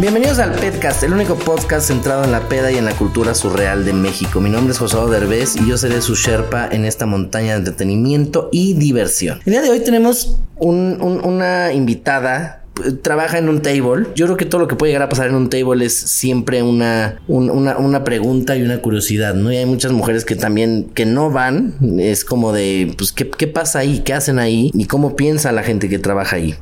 Bienvenidos 0.00 0.38
al 0.38 0.52
Pedcast, 0.52 1.02
el 1.02 1.12
único 1.12 1.34
podcast 1.34 1.88
centrado 1.88 2.22
en 2.22 2.30
la 2.30 2.48
peda 2.48 2.70
y 2.70 2.76
en 2.76 2.84
la 2.84 2.92
cultura 2.94 3.34
surreal 3.34 3.84
de 3.84 3.92
México. 3.92 4.40
Mi 4.40 4.48
nombre 4.48 4.72
es 4.72 4.78
José 4.78 4.96
Derbez 5.10 5.56
y 5.56 5.68
yo 5.68 5.76
seré 5.76 6.00
su 6.02 6.14
Sherpa 6.14 6.68
en 6.70 6.84
esta 6.84 7.04
montaña 7.04 7.52
de 7.52 7.58
entretenimiento 7.58 8.48
y 8.52 8.74
diversión. 8.74 9.40
El 9.44 9.52
día 9.52 9.62
de 9.62 9.70
hoy 9.70 9.80
tenemos 9.80 10.36
un- 10.56 10.98
un- 11.00 11.24
una 11.24 11.72
invitada. 11.72 12.54
Trabaja 13.02 13.38
en 13.38 13.48
un 13.48 13.60
table. 13.60 14.06
Yo 14.14 14.26
creo 14.26 14.36
que 14.36 14.44
todo 14.44 14.60
lo 14.60 14.68
que 14.68 14.76
puede 14.76 14.92
llegar 14.92 15.02
a 15.02 15.08
pasar 15.08 15.26
en 15.26 15.34
un 15.34 15.50
table 15.50 15.84
es 15.84 15.98
siempre 15.98 16.62
una, 16.62 17.20
un- 17.26 17.50
una, 17.50 18.04
pregunta 18.04 18.56
y 18.56 18.62
una 18.62 18.80
curiosidad, 18.80 19.34
¿no? 19.34 19.50
Y 19.50 19.56
hay 19.56 19.66
muchas 19.66 19.90
mujeres 19.90 20.24
que 20.24 20.36
también 20.36 20.88
que 20.94 21.04
no 21.04 21.28
van. 21.32 21.74
Es 21.98 22.24
como 22.24 22.52
de, 22.52 22.94
pues, 22.96 23.10
¿qué, 23.10 23.28
qué 23.28 23.48
pasa 23.48 23.80
ahí? 23.80 24.02
¿Qué 24.04 24.14
hacen 24.14 24.38
ahí? 24.38 24.70
¿Y 24.74 24.84
cómo 24.84 25.16
piensa 25.16 25.50
la 25.50 25.64
gente 25.64 25.88
que 25.88 25.98
trabaja 25.98 26.36
ahí? 26.36 26.54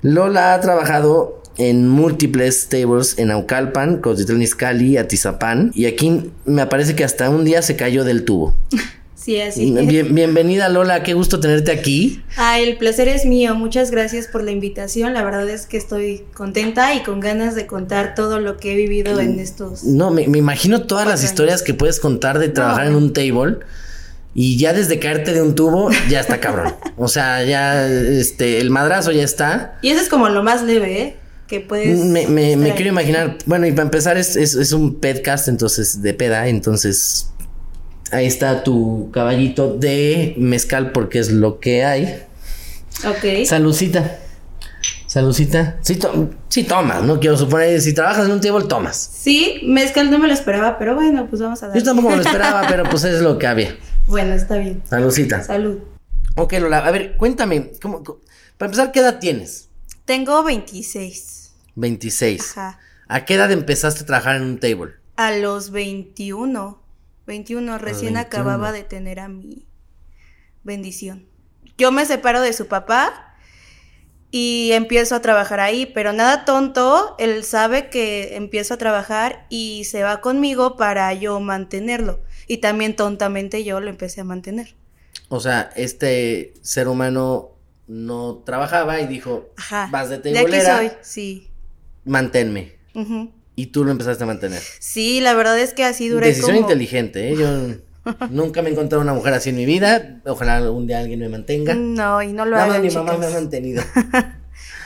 Lola 0.00 0.54
ha 0.54 0.60
trabajado 0.60 1.42
en 1.58 1.88
múltiples 1.88 2.68
tables 2.68 3.18
en 3.18 3.30
Aucalpan, 3.30 3.98
Cotitlán 3.98 4.40
Izcalli, 4.42 4.96
Atizapán. 4.96 5.72
Y 5.74 5.86
aquí 5.86 6.30
me 6.46 6.66
parece 6.66 6.94
que 6.96 7.04
hasta 7.04 7.28
un 7.30 7.44
día 7.44 7.62
se 7.62 7.76
cayó 7.76 8.04
del 8.04 8.24
tubo. 8.24 8.54
Sí, 9.20 9.38
así 9.42 9.76
es. 9.76 9.86
Bien- 9.86 10.14
bienvenida 10.14 10.70
Lola, 10.70 11.02
qué 11.02 11.12
gusto 11.12 11.38
tenerte 11.38 11.70
aquí. 11.70 12.22
Ah, 12.38 12.60
el 12.60 12.78
placer 12.78 13.08
es 13.08 13.26
mío. 13.26 13.54
Muchas 13.56 13.90
gracias 13.90 14.26
por 14.26 14.42
la 14.42 14.52
invitación. 14.52 15.12
La 15.12 15.22
verdad 15.22 15.46
es 15.50 15.66
que 15.66 15.76
estoy 15.76 16.22
contenta 16.32 16.94
y 16.94 17.02
con 17.02 17.20
ganas 17.20 17.54
de 17.54 17.66
contar 17.66 18.14
todo 18.14 18.38
lo 18.40 18.56
que 18.56 18.72
he 18.72 18.76
vivido 18.76 19.20
en 19.20 19.38
estos. 19.38 19.84
No, 19.84 20.10
me, 20.10 20.28
me 20.28 20.38
imagino 20.38 20.84
todas 20.84 21.06
las 21.06 21.24
historias 21.24 21.62
que 21.62 21.74
puedes 21.74 22.00
contar 22.00 22.38
de 22.38 22.48
trabajar 22.48 22.86
en 22.86 22.94
un 22.94 23.12
table. 23.12 23.56
Y 24.34 24.56
ya 24.56 24.72
desde 24.72 24.98
caerte 24.98 25.34
de 25.34 25.42
un 25.42 25.54
tubo, 25.54 25.90
ya 26.08 26.20
está 26.20 26.38
cabrón. 26.40 26.72
O 26.96 27.08
sea, 27.08 27.44
ya 27.44 27.86
este, 27.86 28.60
el 28.60 28.70
madrazo 28.70 29.12
ya 29.12 29.24
está. 29.24 29.78
Y 29.82 29.90
eso 29.90 30.00
es 30.00 30.08
como 30.08 30.28
lo 30.30 30.42
más 30.42 30.62
leve, 30.62 31.02
¿eh? 31.02 31.16
Que 31.48 31.60
puedes. 31.60 31.98
Me, 32.04 32.26
me- 32.26 32.56
me 32.56 32.74
quiero 32.74 32.90
imaginar, 32.90 33.38
bueno, 33.46 33.66
y 33.66 33.72
para 33.72 33.84
empezar 33.84 34.16
es, 34.18 34.36
es, 34.36 34.54
es 34.54 34.72
un 34.72 34.96
pedcast, 34.96 35.48
entonces, 35.48 36.02
de 36.02 36.12
peda, 36.14 36.46
entonces, 36.48 37.30
ahí 38.10 38.26
está 38.26 38.62
tu 38.62 39.10
caballito 39.12 39.74
de 39.76 40.34
mezcal 40.36 40.92
porque 40.92 41.18
es 41.18 41.30
lo 41.32 41.58
que 41.58 41.84
hay. 41.84 42.22
Ok. 43.06 43.46
Salucita. 43.46 44.18
Salucita. 45.06 45.78
Sí, 45.80 45.96
to- 45.96 46.30
sí 46.48 46.64
tomas, 46.64 47.02
no 47.02 47.18
quiero 47.18 47.36
suponer, 47.36 47.80
si 47.80 47.94
trabajas 47.94 48.26
en 48.26 48.32
un 48.32 48.40
table, 48.40 48.66
tomas. 48.68 48.96
Sí, 49.18 49.60
mezcal 49.64 50.10
no 50.10 50.18
me 50.18 50.26
lo 50.28 50.34
esperaba, 50.34 50.76
pero 50.78 50.94
bueno, 50.94 51.26
pues 51.30 51.40
vamos 51.40 51.62
a 51.62 51.68
dar. 51.68 51.76
Yo 51.78 51.82
tampoco 51.82 52.10
me 52.10 52.16
lo 52.16 52.22
esperaba, 52.22 52.66
pero 52.68 52.84
pues 52.84 53.04
es 53.04 53.20
lo 53.20 53.38
que 53.38 53.46
había. 53.46 53.76
Bueno, 54.08 54.32
está 54.34 54.56
bien. 54.56 54.82
Salucita. 54.88 55.42
Salud. 55.44 55.80
Ok, 56.34 56.54
Lola, 56.54 56.78
a 56.78 56.90
ver, 56.90 57.18
cuéntame, 57.18 57.72
¿cómo, 57.82 58.02
cómo- 58.02 58.20
para 58.56 58.68
empezar, 58.70 58.90
¿qué 58.90 59.00
edad 59.00 59.18
tienes? 59.18 59.68
Tengo 60.06 60.42
26. 60.42 61.37
26. 61.78 62.58
Ajá. 62.58 62.78
¿A 63.08 63.24
qué 63.24 63.34
edad 63.34 63.50
empezaste 63.50 64.02
a 64.02 64.06
trabajar 64.06 64.36
en 64.36 64.42
un 64.42 64.58
table? 64.60 64.94
A 65.16 65.32
los 65.32 65.70
21. 65.70 66.82
21, 67.26 67.78
recién 67.78 68.14
21. 68.14 68.20
acababa 68.20 68.72
de 68.72 68.84
tener 68.84 69.20
a 69.20 69.28
mi 69.28 69.66
bendición. 70.64 71.26
Yo 71.76 71.92
me 71.92 72.04
separo 72.04 72.40
de 72.40 72.52
su 72.52 72.66
papá 72.66 73.34
y 74.30 74.70
empiezo 74.72 75.14
a 75.14 75.22
trabajar 75.22 75.60
ahí, 75.60 75.86
pero 75.86 76.12
nada 76.12 76.44
tonto, 76.44 77.14
él 77.18 77.44
sabe 77.44 77.88
que 77.88 78.36
empiezo 78.36 78.74
a 78.74 78.76
trabajar 78.76 79.46
y 79.48 79.84
se 79.84 80.02
va 80.02 80.20
conmigo 80.20 80.76
para 80.76 81.12
yo 81.14 81.40
mantenerlo. 81.40 82.20
Y 82.46 82.58
también 82.58 82.96
tontamente 82.96 83.64
yo 83.64 83.80
lo 83.80 83.88
empecé 83.88 84.20
a 84.20 84.24
mantener. 84.24 84.74
O 85.28 85.40
sea, 85.40 85.70
este 85.76 86.54
ser 86.62 86.88
humano 86.88 87.50
no 87.86 88.42
trabajaba 88.44 89.00
y 89.00 89.06
dijo, 89.06 89.50
Ajá. 89.56 89.88
vas 89.90 90.10
de 90.10 90.18
de 90.18 90.30
aquí 90.30 90.38
tabulera, 90.38 90.76
soy, 90.76 90.90
sí. 91.02 91.47
Manténme. 92.08 92.76
Y 93.54 93.66
tú 93.66 93.84
lo 93.84 93.90
empezaste 93.90 94.24
a 94.24 94.26
mantener. 94.26 94.60
Sí, 94.80 95.20
la 95.20 95.34
verdad 95.34 95.58
es 95.58 95.74
que 95.74 95.84
así 95.84 96.08
duré 96.08 96.28
Decisión 96.28 96.56
como... 96.56 96.60
inteligente, 96.62 97.30
¿eh? 97.30 97.36
Yo 97.36 97.48
nunca 98.30 98.62
me 98.62 98.68
he 98.70 98.72
encontrado 98.72 99.02
una 99.02 99.14
mujer 99.14 99.34
así 99.34 99.50
en 99.50 99.56
mi 99.56 99.66
vida. 99.66 100.20
Ojalá 100.26 100.56
algún 100.56 100.86
día 100.86 101.00
alguien 101.00 101.20
me 101.20 101.28
mantenga. 101.28 101.74
No, 101.74 102.22
y 102.22 102.32
no 102.32 102.44
lo 102.44 102.56
hagan, 102.58 102.82
mi 102.82 102.90
mamá 102.90 103.16
me 103.16 103.26
ha 103.26 103.28
chicas. 103.28 103.42
mantenido. 103.42 103.82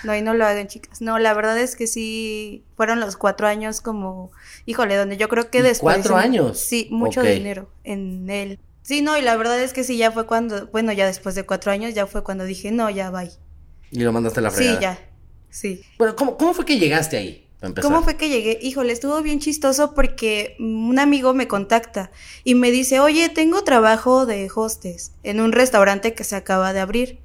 No, 0.05 0.16
y 0.16 0.21
no 0.21 0.34
lo 0.34 0.44
hagan, 0.44 0.66
chicas. 0.66 1.00
No, 1.00 1.21
la 1.21 1.32
verdad 1.32 1.56
es 1.59 1.77
que 1.77 1.87
sí, 1.87 2.65
fueron 2.77 2.99
los 2.99 3.16
cuatro 3.16 3.47
años 3.47 3.81
como, 3.81 4.32
híjole, 4.66 4.97
donde 4.97 5.16
yo 5.16 5.28
creo 5.28 5.49
que 5.49 5.59
¿Y 5.59 5.62
después... 5.62 5.94
cuatro 5.94 6.16
años? 6.16 6.59
Sí, 6.59 6.88
mucho 6.91 7.22
dinero 7.22 7.71
en 7.84 8.28
él. 8.28 8.59
Sí, 8.82 9.00
no, 9.00 9.16
y 9.16 9.22
la 9.22 9.37
verdad 9.37 9.62
es 9.62 9.72
que 9.72 9.84
sí, 9.84 9.97
ya 9.97 10.11
fue 10.11 10.27
cuando, 10.27 10.66
bueno, 10.66 10.93
ya 10.93 11.06
después 11.06 11.37
de 11.37 11.44
cuatro 11.44 11.71
años, 11.71 11.94
ya 11.94 12.06
fue 12.06 12.25
cuando 12.25 12.44
dije, 12.44 12.72
no, 12.72 12.91
ya, 12.91 13.11
bye. 13.11 13.31
Y 13.93 14.00
lo 14.00 14.12
mandaste 14.12 14.41
a 14.41 14.43
la 14.43 14.50
fregada. 14.50 14.77
Sí, 14.77 14.82
ya, 14.82 14.99
sí. 15.53 15.85
Bueno, 15.99 16.17
¿cómo, 16.17 16.37
cómo 16.37 16.53
fue 16.55 16.65
que 16.65 16.81
llegaste 16.81 17.17
ahí? 17.17 17.43
¿Cómo 17.81 18.03
fue 18.03 18.17
que 18.17 18.29
llegué? 18.29 18.59
Híjole, 18.61 18.93
estuvo 18.93 19.23
bien 19.23 19.39
chistoso 19.39 19.95
porque 19.95 20.57
un 20.59 20.99
amigo 20.99 21.33
me 21.33 21.47
contacta 21.47 22.11
y 22.43 22.57
me 22.57 22.73
dice, 22.73 22.99
oye, 22.99 23.29
tengo 23.29 23.62
trabajo 23.62 24.27
de 24.27 24.51
hostes 24.53 25.12
en 25.23 25.41
un 25.41 25.53
restaurante 25.53 26.12
que 26.12 26.25
se 26.25 26.35
acaba 26.35 26.73
de 26.73 26.81
abrir. 26.81 27.21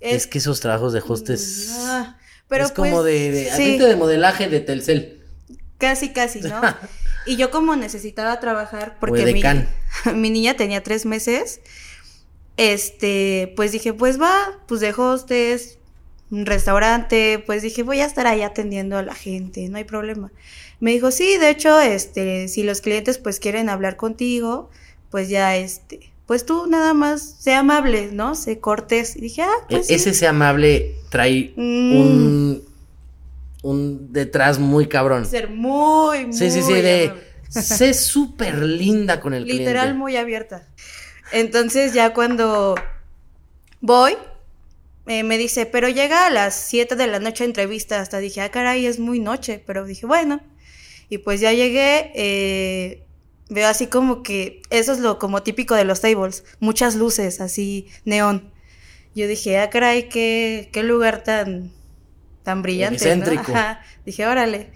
Es 0.00 0.26
que 0.26 0.38
esos 0.38 0.60
trabajos 0.60 0.94
de 0.94 1.02
hostes. 1.06 1.68
Ah, 1.72 2.18
pero 2.48 2.64
es 2.64 2.72
como 2.72 3.02
pues, 3.02 3.04
de, 3.04 3.30
de 3.30 3.50
sí. 3.52 3.78
de 3.78 3.96
modelaje 3.96 4.48
de 4.48 4.60
Telcel. 4.60 5.22
Casi, 5.76 6.08
casi, 6.12 6.40
¿no? 6.40 6.60
y 7.26 7.36
yo 7.36 7.50
como 7.50 7.76
necesitaba 7.76 8.40
trabajar 8.40 8.96
porque 8.98 9.32
mi, 9.32 9.42
mi 10.14 10.30
niña 10.30 10.56
tenía 10.56 10.82
tres 10.82 11.04
meses, 11.04 11.60
este, 12.56 13.52
pues 13.56 13.72
dije, 13.72 13.92
pues 13.92 14.20
va, 14.20 14.58
pues 14.66 14.80
de 14.80 14.92
hostes, 14.96 15.78
un 16.32 16.44
restaurante, 16.46 17.40
pues 17.46 17.62
dije, 17.62 17.84
voy 17.84 18.00
a 18.00 18.06
estar 18.06 18.26
ahí 18.26 18.42
atendiendo 18.42 18.96
a 18.98 19.02
la 19.02 19.14
gente, 19.14 19.68
no 19.68 19.76
hay 19.76 19.84
problema. 19.84 20.32
Me 20.80 20.90
dijo, 20.90 21.12
sí, 21.12 21.36
de 21.38 21.50
hecho, 21.50 21.78
este, 21.80 22.48
si 22.48 22.64
los 22.64 22.80
clientes 22.80 23.18
pues 23.18 23.38
quieren 23.38 23.68
hablar 23.68 23.96
contigo, 23.96 24.68
pues 25.10 25.28
ya, 25.28 25.56
este, 25.56 26.10
pues 26.26 26.44
tú 26.46 26.66
nada 26.66 26.94
más, 26.94 27.36
sé 27.38 27.52
amable, 27.54 28.08
¿no? 28.12 28.34
Sé 28.34 28.58
cortés. 28.58 29.14
Y 29.14 29.20
dije, 29.20 29.42
ah, 29.42 29.52
pues 29.68 29.82
E- 29.82 29.88
sí. 29.88 29.94
Ese 29.94 30.14
sea 30.14 30.30
amable 30.30 30.94
trae 31.10 31.52
Mm. 31.54 31.92
un, 31.96 32.62
un 33.62 34.12
detrás 34.12 34.58
muy 34.58 34.86
cabrón. 34.88 35.26
Ser 35.26 35.50
muy, 35.50 36.24
muy 36.26 36.32
Sí, 36.32 36.50
sí, 36.50 36.62
sí, 36.62 36.72
de 36.72 37.04
amable. 37.10 37.22
sé 37.50 37.92
súper 37.94 38.58
linda 38.62 39.20
con 39.20 39.34
el 39.34 39.44
Literal 39.44 39.88
cliente. 39.88 39.98
muy 39.98 40.16
abierta. 40.16 40.66
Entonces 41.30 41.92
ya 41.92 42.12
cuando 42.14 42.74
voy, 43.80 44.16
eh, 45.06 45.22
me 45.24 45.38
dice, 45.38 45.66
pero 45.66 45.88
llega 45.88 46.26
a 46.26 46.30
las 46.30 46.54
7 46.54 46.96
de 46.96 47.06
la 47.06 47.18
noche 47.18 47.44
a 47.44 47.46
entrevista. 47.46 48.00
Hasta 48.00 48.18
dije, 48.18 48.40
ah, 48.40 48.50
caray, 48.50 48.86
es 48.86 48.98
muy 48.98 49.20
noche. 49.20 49.62
Pero 49.66 49.84
dije, 49.84 50.06
bueno. 50.06 50.40
Y 51.08 51.18
pues 51.18 51.40
ya 51.40 51.52
llegué, 51.52 52.10
eh, 52.14 53.04
veo 53.50 53.68
así 53.68 53.86
como 53.86 54.22
que, 54.22 54.62
eso 54.70 54.92
es 54.92 55.00
lo 55.00 55.18
como 55.18 55.42
típico 55.42 55.74
de 55.74 55.84
los 55.84 56.00
tables, 56.00 56.42
muchas 56.58 56.94
luces, 56.94 57.42
así, 57.42 57.88
neón. 58.06 58.50
Yo 59.14 59.26
dije, 59.26 59.58
ah, 59.58 59.68
caray, 59.68 60.08
qué, 60.08 60.70
qué 60.72 60.82
lugar 60.82 61.22
tan, 61.22 61.70
tan 62.44 62.62
brillante. 62.62 63.14
¿no? 63.14 63.40
Ajá. 63.40 63.82
Dije, 64.06 64.26
órale. 64.26 64.70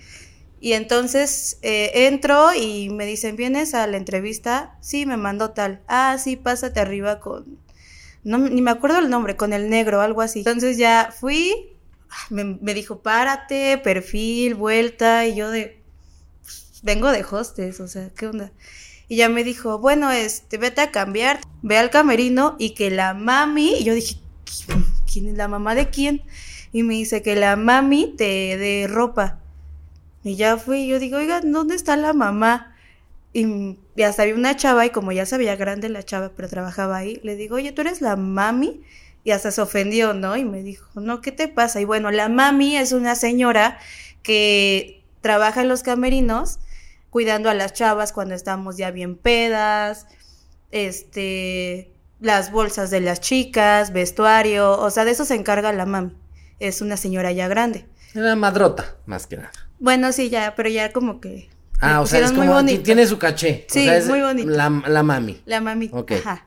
Y 0.60 0.74
entonces 0.74 1.58
eh, 1.62 2.06
entro 2.06 2.52
y 2.54 2.90
me 2.90 3.06
dicen, 3.06 3.36
¿vienes 3.36 3.72
a 3.72 3.86
la 3.86 3.96
entrevista? 3.96 4.76
Sí, 4.82 5.06
me 5.06 5.16
mandó 5.16 5.52
tal. 5.52 5.80
Ah, 5.88 6.18
sí, 6.22 6.36
pásate 6.36 6.80
arriba 6.80 7.18
con 7.18 7.58
no, 8.26 8.38
ni 8.38 8.60
me 8.60 8.72
acuerdo 8.72 8.98
el 8.98 9.08
nombre, 9.08 9.36
con 9.36 9.52
el 9.52 9.70
negro, 9.70 10.00
algo 10.00 10.20
así. 10.20 10.40
Entonces 10.40 10.76
ya 10.76 11.14
fui, 11.16 11.76
me, 12.28 12.58
me 12.60 12.74
dijo, 12.74 12.98
párate, 12.98 13.78
perfil, 13.78 14.56
vuelta, 14.56 15.26
y 15.26 15.36
yo 15.36 15.48
de, 15.48 15.80
pues, 16.42 16.80
vengo 16.82 17.12
de 17.12 17.24
hostes, 17.24 17.78
o 17.78 17.86
sea, 17.86 18.10
¿qué 18.16 18.26
onda? 18.26 18.50
Y 19.06 19.14
ya 19.14 19.28
me 19.28 19.44
dijo, 19.44 19.78
bueno, 19.78 20.10
este, 20.10 20.58
vete 20.58 20.80
a 20.80 20.90
cambiar, 20.90 21.38
ve 21.62 21.78
al 21.78 21.90
camerino 21.90 22.56
y 22.58 22.70
que 22.70 22.90
la 22.90 23.14
mami, 23.14 23.76
y 23.78 23.84
yo 23.84 23.94
dije, 23.94 24.16
¿quién 25.10 25.28
es 25.28 25.36
la 25.36 25.46
mamá 25.46 25.76
de 25.76 25.88
quién? 25.88 26.22
Y 26.72 26.82
me 26.82 26.94
dice 26.94 27.22
que 27.22 27.36
la 27.36 27.54
mami 27.54 28.12
te 28.16 28.58
dé 28.58 28.88
ropa. 28.88 29.38
Y 30.24 30.34
ya 30.34 30.56
fui, 30.56 30.88
yo 30.88 30.98
digo, 30.98 31.18
oiga, 31.18 31.42
¿dónde 31.42 31.76
está 31.76 31.96
la 31.96 32.12
mamá? 32.12 32.75
Y, 33.36 33.76
y 33.94 34.02
hasta 34.02 34.22
había 34.22 34.34
una 34.34 34.56
chava, 34.56 34.86
y 34.86 34.90
como 34.90 35.12
ya 35.12 35.26
se 35.26 35.36
veía 35.36 35.56
grande 35.56 35.90
la 35.90 36.02
chava, 36.02 36.32
pero 36.34 36.48
trabajaba 36.48 36.96
ahí, 36.96 37.20
le 37.22 37.36
digo, 37.36 37.56
oye, 37.56 37.70
¿tú 37.70 37.82
eres 37.82 38.00
la 38.00 38.16
mami? 38.16 38.80
Y 39.24 39.32
hasta 39.32 39.50
se 39.50 39.60
ofendió, 39.60 40.14
¿no? 40.14 40.38
Y 40.38 40.44
me 40.46 40.62
dijo, 40.62 41.00
no, 41.02 41.20
¿qué 41.20 41.32
te 41.32 41.46
pasa? 41.46 41.78
Y 41.82 41.84
bueno, 41.84 42.10
la 42.10 42.30
mami 42.30 42.78
es 42.78 42.92
una 42.92 43.14
señora 43.14 43.78
que 44.22 45.04
trabaja 45.20 45.60
en 45.60 45.68
los 45.68 45.82
camerinos 45.82 46.60
cuidando 47.10 47.50
a 47.50 47.54
las 47.54 47.74
chavas 47.74 48.14
cuando 48.14 48.34
estamos 48.34 48.78
ya 48.78 48.90
bien 48.90 49.16
pedas, 49.16 50.06
este, 50.70 51.92
las 52.20 52.50
bolsas 52.50 52.90
de 52.90 53.00
las 53.00 53.20
chicas, 53.20 53.92
vestuario, 53.92 54.80
o 54.80 54.88
sea, 54.88 55.04
de 55.04 55.10
eso 55.10 55.26
se 55.26 55.34
encarga 55.34 55.74
la 55.74 55.84
mami. 55.84 56.12
Es 56.58 56.80
una 56.80 56.96
señora 56.96 57.32
ya 57.32 57.48
grande. 57.48 57.84
Era 58.14 58.34
madrota, 58.34 58.96
más 59.04 59.26
que 59.26 59.36
nada. 59.36 59.52
Bueno, 59.78 60.10
sí, 60.12 60.30
ya, 60.30 60.54
pero 60.56 60.70
ya 60.70 60.90
como 60.94 61.20
que. 61.20 61.50
Ah, 61.80 62.00
o 62.00 62.06
sea, 62.06 62.20
es 62.20 62.32
muy 62.32 62.46
como, 62.46 62.54
bonito. 62.54 62.82
tiene 62.82 63.06
su 63.06 63.18
caché. 63.18 63.66
O 63.68 63.72
Sí, 63.72 63.84
sea, 63.84 63.96
es 63.96 64.08
muy 64.08 64.20
bonito. 64.20 64.48
La, 64.48 64.70
la 64.86 65.02
mami. 65.02 65.40
La 65.44 65.60
mami. 65.60 65.90
Ok. 65.92 66.12
Ajá. 66.12 66.46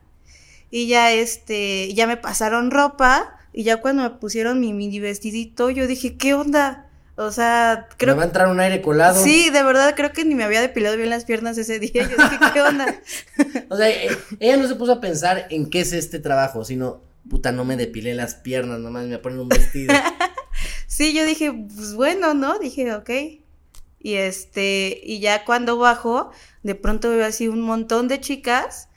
Y 0.72 0.88
ya 0.88 1.12
este, 1.12 1.94
ya 1.94 2.08
me 2.08 2.18
pasaron 2.18 2.72
ropa 2.72 3.38
y 3.54 3.64
ya 3.64 3.78
cuando 3.78 4.04
me 4.04 4.10
pusieron 4.12 4.60
mi 4.60 4.74
mini 4.74 5.00
vestidito, 5.00 5.70
yo 5.70 5.88
dije, 5.88 6.16
¿qué 6.18 6.34
onda? 6.34 6.86
O 7.16 7.31
sea, 7.31 7.88
creo 7.98 8.14
Me 8.16 8.20
va 8.20 8.24
a 8.24 8.28
entrar 8.28 8.48
un 8.48 8.60
aire 8.60 8.81
colado. 8.81 9.22
Sí, 9.22 9.50
de 9.50 9.62
verdad 9.64 9.94
creo 9.96 10.14
que 10.14 10.24
ni 10.24 10.36
me 10.36 10.44
había 10.46 10.62
depilado 10.62 10.96
bien 10.96 11.10
las 11.10 11.26
piernas 11.26 11.58
ese 11.58 11.78
día. 11.80 12.04
Yo 12.04 12.16
dije, 12.16 12.38
¿qué 12.54 12.62
onda? 12.62 12.86
O 13.70 13.76
sea, 13.76 13.90
eh, 13.90 14.10
ella 14.40 14.58
no 14.58 14.68
se 14.68 14.76
puso 14.76 14.94
a 14.94 15.02
pensar 15.02 15.48
en 15.50 15.70
qué 15.70 15.81
es 15.81 15.92
este 15.92 16.20
trabajo, 16.20 16.64
sino, 16.64 17.02
puta, 17.30 17.52
no 17.52 17.66
me 17.66 17.76
depilé 17.76 18.14
las 18.16 18.36
piernas, 18.36 18.80
nomás 18.80 19.06
me 19.08 19.18
ponen 19.20 19.40
un 19.40 19.50
vestido. 19.50 19.94
Sí, 20.88 21.14
yo 21.14 21.26
dije, 21.26 21.54
pues 21.54 21.94
bueno, 21.94 22.34
¿no? 22.34 22.60
Dije, 22.60 22.94
ok. 22.94 23.10
Y 24.00 24.16
este, 24.16 25.01
y 25.04 25.19
ya 25.19 25.46
cuando 25.46 25.78
bajo, 25.78 26.31
de 26.63 26.75
pronto 26.75 27.10
veo 27.10 27.25
así 27.25 27.48
un 27.48 27.62
montón 27.62 28.07
de 28.07 28.22
chicas, 28.22 28.90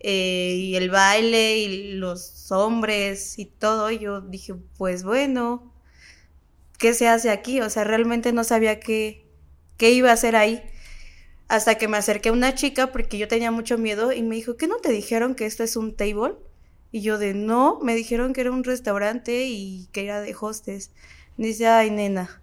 eh, 0.00 0.54
y 0.58 0.76
el 0.76 0.90
baile, 0.90 1.58
y 1.58 1.92
los 1.94 2.52
hombres, 2.52 3.38
y 3.38 3.46
todo, 3.46 3.90
y 3.90 3.98
yo 4.00 4.20
dije, 4.20 4.54
pues 4.76 5.02
bueno, 5.02 5.72
¿qué 6.78 6.92
se 6.94 7.08
hace 7.08 7.30
aquí? 7.30 7.60
O 7.62 7.70
sea, 7.70 7.84
realmente 7.84 8.32
no 8.32 8.44
sabía 8.44 8.80
qué, 8.80 9.26
qué 9.78 9.92
iba 9.92 10.10
a 10.10 10.14
hacer 10.14 10.36
ahí. 10.36 10.62
Hasta 11.48 11.76
que 11.76 11.88
me 11.88 11.96
acerqué 11.96 12.30
a 12.30 12.32
una 12.32 12.54
chica, 12.54 12.92
porque 12.92 13.18
yo 13.18 13.28
tenía 13.28 13.50
mucho 13.50 13.78
miedo, 13.78 14.12
y 14.12 14.22
me 14.22 14.36
dijo, 14.36 14.56
¿qué 14.56 14.66
no 14.66 14.76
te 14.76 14.92
dijeron 14.92 15.34
que 15.34 15.46
esto 15.46 15.62
es 15.62 15.76
un 15.76 15.96
table? 15.96 16.34
Y 16.92 17.00
yo 17.00 17.18
de, 17.18 17.34
no, 17.34 17.80
me 17.82 17.94
dijeron 17.94 18.32
que 18.34 18.42
era 18.42 18.52
un 18.52 18.64
restaurante 18.64 19.46
y 19.46 19.88
que 19.92 20.04
era 20.04 20.20
de 20.20 20.36
hostes. 20.38 20.92
Dice, 21.36 21.66
ay, 21.66 21.90
nena. 21.90 22.40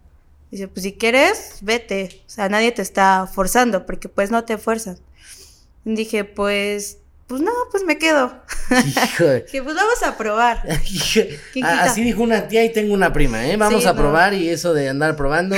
Dice, 0.51 0.67
pues 0.67 0.83
si 0.83 0.93
quieres, 0.93 1.59
vete. 1.61 2.21
O 2.27 2.29
sea, 2.29 2.49
nadie 2.49 2.71
te 2.73 2.81
está 2.81 3.25
forzando, 3.31 3.85
porque 3.85 4.09
pues 4.09 4.31
no 4.31 4.43
te 4.43 4.57
fuerzan. 4.57 4.97
Y 5.85 5.95
dije, 5.95 6.25
pues, 6.25 6.97
pues 7.27 7.41
no, 7.41 7.51
pues 7.71 7.83
me 7.85 7.97
quedo. 7.97 8.33
Dije, 8.69 9.63
pues 9.63 9.75
vamos 9.75 10.03
a 10.05 10.17
probar. 10.17 10.61
Así 11.63 12.03
dijo 12.03 12.21
una 12.21 12.47
tía 12.49 12.65
y 12.65 12.71
tengo 12.73 12.93
una 12.93 13.13
prima, 13.13 13.47
¿eh? 13.47 13.55
Vamos 13.57 13.81
Sí, 13.83 13.87
a 13.87 13.93
no. 13.93 13.99
probar 13.99 14.33
y 14.33 14.49
eso 14.49 14.73
de 14.73 14.89
andar 14.89 15.15
probando. 15.15 15.55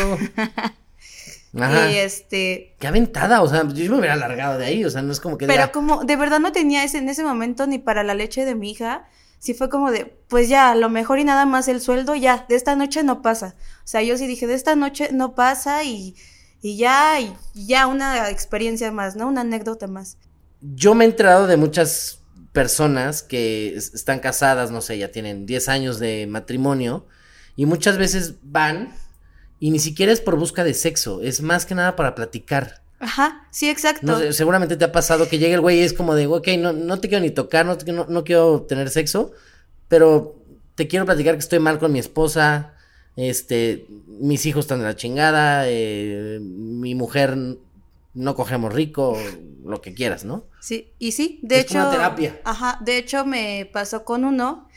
Ajá. 1.60 1.92
Y 1.92 1.98
este, 1.98 2.76
Qué 2.80 2.88
aventada, 2.88 3.42
o 3.42 3.48
sea, 3.48 3.68
yo 3.68 3.92
me 3.92 4.00
hubiera 4.00 4.16
largado 4.16 4.58
de 4.58 4.66
ahí, 4.66 4.86
o 4.86 4.90
sea, 4.90 5.02
no 5.04 5.12
es 5.12 5.20
como 5.20 5.38
que 5.38 5.46
pero 5.46 5.62
diga, 5.62 5.72
como 5.72 6.04
de 6.04 6.16
verdad 6.16 6.40
no 6.40 6.52
tenía 6.52 6.84
ese 6.84 6.98
en 6.98 7.10
ese 7.10 7.24
momento 7.24 7.68
ni 7.68 7.78
para 7.78 8.04
la 8.04 8.16
leche 8.16 8.44
de 8.44 8.56
mi 8.56 8.72
hija, 8.72 9.06
sí 9.38 9.54
fue 9.54 9.70
como 9.70 9.92
de, 9.92 10.06
pues 10.28 10.50
ya, 10.50 10.72
a 10.72 10.76
lo 10.76 10.90
mejor 10.90 11.20
y 11.20 11.24
nada 11.26 11.46
más 11.46 11.68
el 11.68 11.80
sueldo, 11.80 12.16
ya, 12.16 12.46
de 12.50 12.56
esta 12.56 12.76
noche 12.76 13.04
no 13.04 13.22
pasa. 13.22 13.56
O 13.84 13.88
sea, 13.88 14.02
yo 14.02 14.18
sí 14.18 14.28
dije, 14.28 14.48
de 14.48 14.54
esta 14.54 14.76
noche 14.76 15.10
no 15.12 15.36
pasa 15.36 15.84
y, 15.84 16.16
y 16.62 16.78
ya, 16.78 17.20
y 17.20 17.34
ya 17.54 17.88
una 17.88 18.30
experiencia 18.30 18.92
más, 18.92 19.16
¿no? 19.16 19.28
Una 19.28 19.42
anécdota 19.42 19.88
más. 19.88 20.18
yo 20.62 20.96
me 20.96 21.04
he 21.04 21.08
enterado 21.10 21.46
de 21.48 21.58
muchas 21.58 22.20
personas 22.54 23.22
que 23.24 23.76
es- 23.76 23.94
están 23.94 24.20
casadas, 24.20 24.72
no 24.72 24.80
sé, 24.82 24.98
ya 24.98 25.12
tienen 25.12 25.46
10 25.46 25.68
años 25.68 26.00
de 26.00 26.26
matrimonio 26.28 27.06
y 27.58 27.66
muchas 27.66 27.98
veces 27.98 28.36
van 28.44 28.94
y 29.60 29.72
ni 29.72 29.80
siquiera 29.80 30.12
es 30.12 30.22
por 30.22 30.38
busca 30.38 30.64
de 30.64 30.74
sexo, 30.74 31.22
es 31.22 31.42
más 31.42 31.66
que 31.66 31.76
nada 31.76 31.96
para 31.96 32.16
platicar. 32.16 32.82
Ajá, 33.00 33.46
sí, 33.52 33.70
exacto. 33.70 34.06
No 34.06 34.32
seguramente 34.32 34.78
te 34.78 34.86
ha 34.86 34.92
pasado 34.94 35.28
que 35.28 35.38
llega 35.40 35.56
el 35.56 35.62
güey 35.62 35.80
y 35.80 35.84
es 35.84 35.94
como 35.94 36.16
de, 36.16 36.28
ok, 36.28 36.48
no, 36.60 36.72
no 36.74 37.00
te 37.02 37.10
quiero 37.10 37.22
ni 37.24 37.32
tocar, 37.32 37.66
no, 37.66 37.78
te- 37.78 37.92
no, 37.92 38.06
no 38.08 38.24
quiero 38.24 38.62
tener 38.62 38.90
sexo, 38.90 39.32
pero 39.90 40.36
te 40.76 40.88
quiero 40.88 41.06
platicar 41.06 41.36
que 41.36 41.40
estoy 41.40 41.60
mal 41.60 41.80
con 41.80 41.92
mi 41.92 42.00
esposa, 42.00 42.74
este, 43.16 43.86
mis 44.08 44.46
hijos 44.46 44.66
están 44.66 44.80
de 44.80 44.86
la 44.86 44.96
chingada, 44.96 45.64
eh, 45.68 46.40
mi 46.42 46.96
mujer 46.96 47.38
no 48.14 48.36
cogemos 48.36 48.74
rico, 48.74 49.18
lo 49.66 49.82
que 49.82 49.94
quieras, 49.94 50.26
¿no? 50.26 50.46
Sí, 50.60 50.94
y 51.00 51.14
sí, 51.14 51.40
de 51.44 51.60
Es 51.60 51.66
hecho. 51.66 51.76
una 51.76 51.92
terapia. 51.92 52.40
Ajá, 52.44 52.78
de 52.82 52.98
hecho 52.98 53.26
me 53.26 53.70
pasó 53.72 54.04
con 54.06 54.24
uno, 54.24 54.68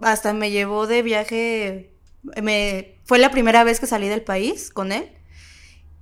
hasta 0.00 0.32
me 0.32 0.50
llevó 0.50 0.86
de 0.86 1.02
viaje, 1.02 1.92
me, 2.42 2.98
fue 3.04 3.18
la 3.18 3.30
primera 3.30 3.64
vez 3.64 3.80
que 3.80 3.86
salí 3.86 4.08
del 4.08 4.22
país 4.22 4.70
con 4.70 4.92
él. 4.92 5.12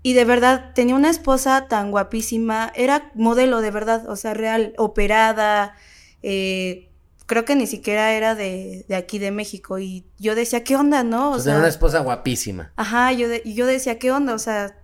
Y 0.03 0.13
de 0.13 0.27
verdad, 0.27 0.73
tenía 0.75 0.95
una 0.95 1.09
esposa 1.09 1.67
tan 1.67 1.91
guapísima, 1.91 2.71
era 2.75 3.11
modelo 3.15 3.63
de 3.63 3.71
verdad, 3.71 4.07
o 4.09 4.17
sea, 4.17 4.35
real, 4.35 4.75
operada, 4.77 5.77
eh, 6.23 6.91
creo 7.27 7.45
que 7.45 7.57
ni 7.57 7.67
siquiera 7.67 8.13
era 8.15 8.35
de, 8.35 8.85
de 8.89 8.95
aquí 8.97 9.19
de 9.19 9.31
México. 9.31 9.79
Y 9.79 10.05
yo 10.19 10.35
decía, 10.35 10.65
¿qué 10.65 10.77
onda, 10.77 11.03
no? 11.05 11.33
O 11.33 11.35
O 11.35 11.39
sea, 11.41 11.57
una 11.59 11.69
esposa 11.69 12.01
guapísima. 12.01 12.73
ajá, 12.77 13.13
yo, 13.13 13.29
de- 13.29 13.43
y 13.45 13.55
yo 13.55 13.67
decía, 13.67 13.99
¿qué 13.99 14.11
onda? 14.13 14.35
O 14.35 14.39
sea, 14.39 14.77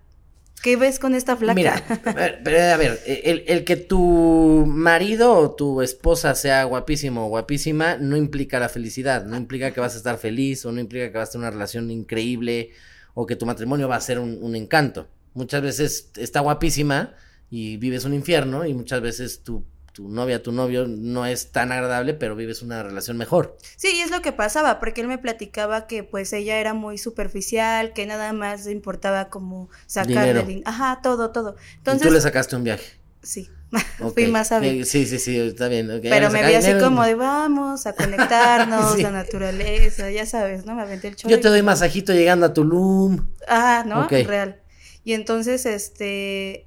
¿qué 0.63 0.77
ves 0.77 0.99
con 0.99 1.15
esta 1.15 1.37
flaca? 1.37 1.55
Mira, 1.55 1.75
a 2.05 2.13
ver, 2.13 2.41
pero, 2.45 2.61
a 2.63 2.77
ver, 2.77 3.01
el, 3.07 3.45
el 3.47 3.65
que 3.65 3.77
tu 3.77 4.65
marido 4.67 5.33
o 5.35 5.51
tu 5.55 5.83
esposa 5.83 6.35
sea 6.35 6.65
guapísimo 6.65 7.27
o 7.27 7.29
guapísima 7.29 7.97
no 7.97 8.17
implica 8.17 8.59
la 8.61 8.69
felicidad, 8.69 9.25
no 9.25 9.37
implica 9.37 9.73
que 9.73 9.81
vas 9.81 9.95
a 9.95 9.99
estar 9.99 10.19
feliz 10.19 10.65
o 10.67 10.73
no 10.73 10.81
implica 10.81 11.11
que 11.11 11.19
vas 11.19 11.31
a 11.31 11.33
tener 11.33 11.45
una 11.47 11.51
relación 11.51 11.91
increíble 11.91 12.71
o 13.15 13.27
que 13.27 13.37
tu 13.37 13.47
matrimonio 13.47 13.89
va 13.89 13.97
a 13.97 14.01
ser 14.01 14.19
un, 14.19 14.39
un 14.43 14.55
encanto. 14.55 15.09
Muchas 15.35 15.63
veces 15.63 16.11
está 16.17 16.41
guapísima 16.41 17.15
y 17.51 17.77
vives 17.79 18.05
un 18.05 18.15
infierno 18.15 18.65
y 18.67 18.75
muchas 18.75 19.01
veces 19.01 19.43
tu, 19.43 19.65
tu 20.01 20.09
novia, 20.09 20.43
tu 20.43 20.51
novio 20.53 20.87
no 20.89 21.27
es 21.27 21.53
tan 21.53 21.73
agradable, 21.73 22.15
pero 22.15 22.35
vives 22.35 22.63
una 22.63 22.83
relación 22.83 23.19
mejor. 23.19 23.59
Sí, 23.77 23.89
y 23.97 24.01
es 24.01 24.11
lo 24.11 24.23
que 24.23 24.33
pasaba, 24.33 24.81
porque 24.81 25.03
él 25.03 25.09
me 25.09 25.19
platicaba 25.19 25.87
que 25.87 26.05
pues 26.05 26.33
ella 26.33 26.59
era 26.59 26.73
muy 26.73 26.97
superficial, 26.97 27.93
que 27.93 28.07
nada 28.07 28.33
más 28.33 28.65
le 28.65 28.73
importaba 28.73 29.29
como 29.29 29.69
sacarle 29.87 30.21
Dinero. 30.33 30.43
din- 30.47 30.63
Ajá, 30.65 31.01
todo, 31.03 31.31
todo. 31.33 31.57
y 31.59 31.77
Entonces, 31.79 32.07
tú 32.09 32.15
le 32.15 32.21
sacaste 32.21 32.57
un 32.57 32.65
viaje. 32.65 32.99
sí, 33.23 33.51
fui 34.15 34.27
más 34.29 34.53
a 34.53 34.59
ver. 34.61 34.75
Eh, 34.75 34.85
Sí, 34.87 35.05
sí, 35.05 35.19
sí, 35.19 35.39
está 35.39 35.69
bien. 35.69 36.01
Pero 36.03 36.31
me 36.31 36.47
vi 36.47 36.55
así 36.55 36.69
dinero. 36.69 36.87
como 36.87 37.05
de 37.05 37.15
vamos 37.15 37.87
a 37.87 37.93
conectarnos, 37.95 38.95
Sí. 38.97 39.03
la 39.03 39.11
naturaleza, 39.11 40.11
ya 40.11 40.25
sabes, 40.25 40.65
¿no? 40.65 40.75
Me 40.77 40.83
aventé 40.83 41.09
el 41.09 41.17
chorro. 41.17 41.31
Yo 41.31 41.41
te 41.41 41.49
doy 41.49 41.63
masajito 41.63 42.15
llegando 42.15 42.47
a 42.47 42.55
Tulum. 42.55 43.27
Ajá, 43.47 43.85
¿no? 43.85 44.09
Real. 44.09 44.63
Y 45.05 45.13
entonces, 45.13 45.67
este, 45.67 46.67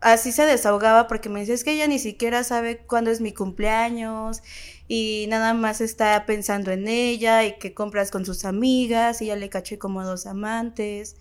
así 0.00 0.32
se 0.32 0.44
desahogaba 0.46 1.08
porque 1.08 1.28
me 1.28 1.40
dice, 1.40 1.54
es 1.54 1.64
que 1.64 1.72
ella 1.72 1.86
ni 1.86 1.98
siquiera 1.98 2.44
sabe 2.44 2.78
cuándo 2.78 3.10
es 3.10 3.20
mi 3.20 3.32
cumpleaños 3.32 4.42
y 4.86 5.26
nada 5.28 5.54
más 5.54 5.80
está 5.80 6.24
pensando 6.26 6.70
en 6.70 6.88
ella 6.88 7.44
y 7.44 7.58
que 7.58 7.74
compras 7.74 8.10
con 8.10 8.24
sus 8.24 8.44
amigas 8.44 9.20
y 9.22 9.26
ya 9.26 9.36
le 9.36 9.48
caché 9.48 9.78
como 9.78 10.04
dos 10.04 10.26
amantes. 10.26 11.16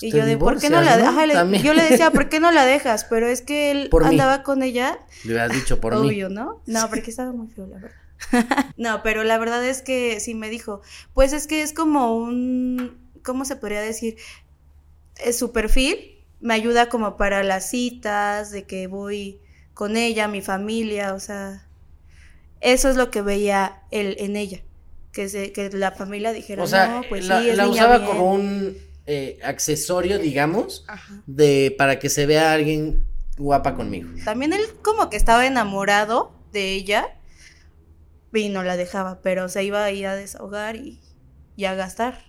y 0.00 0.10
te 0.10 0.18
yo 0.18 0.26
de, 0.26 0.36
¿por 0.36 0.60
qué 0.60 0.68
no 0.70 0.80
la 0.82 0.96
¿no? 0.96 1.04
dejas? 1.12 1.32
También. 1.32 1.62
Yo 1.62 1.74
le 1.74 1.82
decía, 1.84 2.10
¿por 2.10 2.28
qué 2.28 2.38
no 2.40 2.50
la 2.50 2.66
dejas? 2.74 3.04
Pero 3.04 3.26
es 3.28 3.40
que 3.42 3.70
él 3.70 3.88
Por 3.90 4.02
mí. 4.04 4.10
andaba 4.10 4.42
con 4.42 4.62
ella 4.62 4.98
Le 5.24 5.30
hubieras 5.32 5.52
dicho 5.52 5.80
por 5.80 5.98
mí. 5.98 6.08
Obvio, 6.08 6.28
¿no? 6.28 6.62
No, 6.66 6.88
porque 6.90 7.10
estaba 7.10 7.32
muy 7.32 7.48
feo, 7.48 7.66
la 7.66 7.78
verdad. 7.78 7.96
no, 8.76 9.02
pero 9.02 9.24
la 9.24 9.36
verdad 9.38 9.64
es 9.66 9.82
que 9.82 10.20
sí 10.20 10.34
me 10.34 10.48
dijo, 10.48 10.80
pues 11.14 11.32
es 11.32 11.46
que 11.46 11.62
es 11.62 11.72
como 11.72 12.16
un, 12.16 12.98
¿cómo 13.24 13.44
se 13.44 13.56
podría 13.56 13.80
decir? 13.80 14.16
Es 15.16 15.38
su 15.38 15.50
perfil 15.52 16.11
me 16.42 16.54
ayuda 16.54 16.88
como 16.88 17.16
para 17.16 17.42
las 17.42 17.70
citas, 17.70 18.50
de 18.50 18.64
que 18.64 18.88
voy 18.88 19.38
con 19.74 19.96
ella, 19.96 20.28
mi 20.28 20.42
familia, 20.42 21.14
o 21.14 21.20
sea, 21.20 21.66
eso 22.60 22.90
es 22.90 22.96
lo 22.96 23.10
que 23.10 23.22
veía 23.22 23.82
él 23.90 24.16
en 24.18 24.36
ella, 24.36 24.60
que, 25.12 25.28
se, 25.28 25.52
que 25.52 25.70
la 25.70 25.92
familia 25.92 26.32
dijera, 26.32 26.62
O 26.64 26.66
sea, 26.66 26.88
no, 26.88 27.02
pues 27.08 27.26
la, 27.26 27.40
sí, 27.40 27.50
es 27.50 27.56
la 27.56 27.64
niña 27.64 27.74
usaba 27.74 27.98
bien". 27.98 28.10
como 28.10 28.34
un 28.34 28.76
eh, 29.06 29.38
accesorio, 29.42 30.18
digamos, 30.18 30.84
Ajá. 30.88 31.22
de 31.26 31.74
para 31.78 31.98
que 31.98 32.10
se 32.10 32.26
vea 32.26 32.52
alguien 32.52 33.04
guapa 33.38 33.74
conmigo. 33.74 34.10
También 34.24 34.52
él 34.52 34.62
como 34.82 35.08
que 35.10 35.16
estaba 35.16 35.46
enamorado 35.46 36.32
de 36.52 36.72
ella, 36.72 37.08
y 38.34 38.48
no 38.48 38.62
la 38.62 38.76
dejaba, 38.76 39.20
pero 39.22 39.48
se 39.48 39.64
iba 39.64 39.84
ahí 39.84 40.04
a 40.04 40.14
desahogar 40.14 40.76
y, 40.76 41.00
y 41.56 41.66
a 41.66 41.74
gastar 41.74 42.24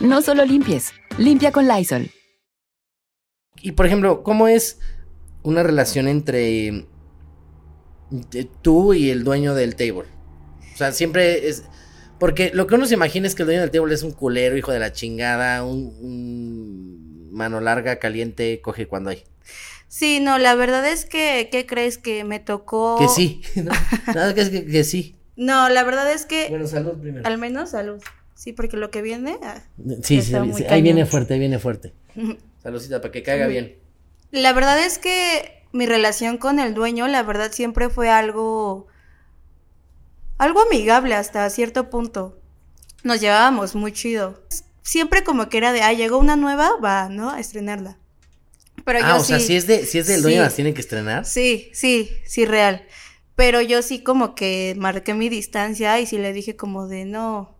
No 0.00 0.22
solo 0.22 0.44
limpies, 0.44 0.92
limpia 1.18 1.52
con 1.52 1.66
Lysol. 1.68 2.10
Y 3.62 3.72
por 3.72 3.86
ejemplo, 3.86 4.22
¿cómo 4.22 4.48
es 4.48 4.78
una 5.42 5.62
relación 5.62 6.06
entre 6.08 6.68
eh, 6.68 8.46
tú 8.62 8.92
y 8.94 9.10
el 9.10 9.24
dueño 9.24 9.54
del 9.54 9.74
table? 9.76 10.04
O 10.74 10.76
sea, 10.76 10.92
siempre 10.92 11.48
es... 11.48 11.64
Porque 12.18 12.50
lo 12.54 12.66
que 12.66 12.74
uno 12.76 12.86
se 12.86 12.94
imagina 12.94 13.26
es 13.26 13.34
que 13.34 13.42
el 13.42 13.46
dueño 13.46 13.60
del 13.60 13.70
table 13.70 13.94
es 13.94 14.02
un 14.02 14.12
culero, 14.12 14.56
hijo 14.56 14.72
de 14.72 14.78
la 14.78 14.92
chingada, 14.92 15.64
un, 15.64 15.94
un 16.00 17.30
mano 17.32 17.60
larga, 17.60 17.98
caliente, 17.98 18.60
coge 18.62 18.86
cuando 18.86 19.10
hay. 19.10 19.22
Sí, 19.88 20.20
no, 20.20 20.38
la 20.38 20.54
verdad 20.54 20.86
es 20.88 21.04
que, 21.04 21.48
¿qué 21.52 21.66
crees 21.66 21.98
que 21.98 22.24
me 22.24 22.40
tocó? 22.40 22.96
Que 22.98 23.08
sí, 23.08 23.42
¿no? 23.56 23.72
Nada 24.14 24.34
que 24.34 24.40
es 24.42 24.50
que, 24.50 24.64
que 24.66 24.84
sí. 24.84 25.16
No, 25.36 25.68
la 25.68 25.84
verdad 25.84 26.10
es 26.10 26.24
que, 26.24 26.48
Bueno, 26.48 26.66
salud 26.66 26.98
primero. 26.98 27.26
al 27.26 27.36
menos 27.38 27.70
salud. 27.70 28.02
Sí, 28.36 28.52
porque 28.52 28.76
lo 28.76 28.90
que 28.92 29.02
viene... 29.02 29.38
ah, 29.42 29.64
Sí, 30.04 30.22
sí, 30.22 30.32
sí, 30.54 30.64
ahí 30.68 30.82
viene 30.82 31.06
fuerte, 31.06 31.34
ahí 31.34 31.40
viene 31.40 31.58
fuerte. 31.58 31.92
Saludcita, 32.62 33.00
para 33.00 33.10
que 33.10 33.22
caiga 33.24 33.46
bien. 33.48 33.76
La 34.30 34.52
verdad 34.52 34.78
es 34.84 34.98
que 34.98 35.64
mi 35.72 35.86
relación 35.86 36.36
con 36.38 36.60
el 36.60 36.74
dueño, 36.74 37.08
la 37.08 37.22
verdad, 37.22 37.50
siempre 37.50 37.88
fue 37.88 38.08
algo. 38.10 38.86
algo 40.38 40.60
amigable 40.62 41.14
hasta 41.14 41.48
cierto 41.50 41.90
punto. 41.90 42.38
Nos 43.02 43.20
llevábamos 43.20 43.74
muy 43.74 43.92
chido. 43.92 44.42
Siempre 44.82 45.24
como 45.24 45.48
que 45.48 45.58
era 45.58 45.72
de, 45.72 45.82
ah, 45.82 45.92
llegó 45.92 46.18
una 46.18 46.36
nueva, 46.36 46.70
va, 46.84 47.08
¿no? 47.08 47.30
A 47.30 47.40
estrenarla. 47.40 47.98
Pero 48.84 48.98
ah, 49.02 49.08
yo 49.14 49.16
o 49.16 49.24
sea, 49.24 49.38
sí- 49.40 49.46
si 49.46 49.56
es, 49.56 49.66
de, 49.66 49.84
si 49.86 49.98
es 49.98 50.06
del 50.06 50.22
dueño, 50.22 50.42
las 50.42 50.54
tienen 50.54 50.74
que 50.74 50.80
estrenar. 50.80 51.24
Sí, 51.24 51.70
sí, 51.72 52.10
sí, 52.26 52.44
real. 52.44 52.84
Pero 53.34 53.60
yo 53.62 53.82
sí 53.82 54.02
como 54.02 54.34
que 54.34 54.74
marqué 54.78 55.14
mi 55.14 55.28
distancia 55.28 55.98
y 56.00 56.06
sí 56.06 56.18
le 56.18 56.32
dije 56.32 56.56
como 56.56 56.86
de 56.88 57.04
no, 57.04 57.55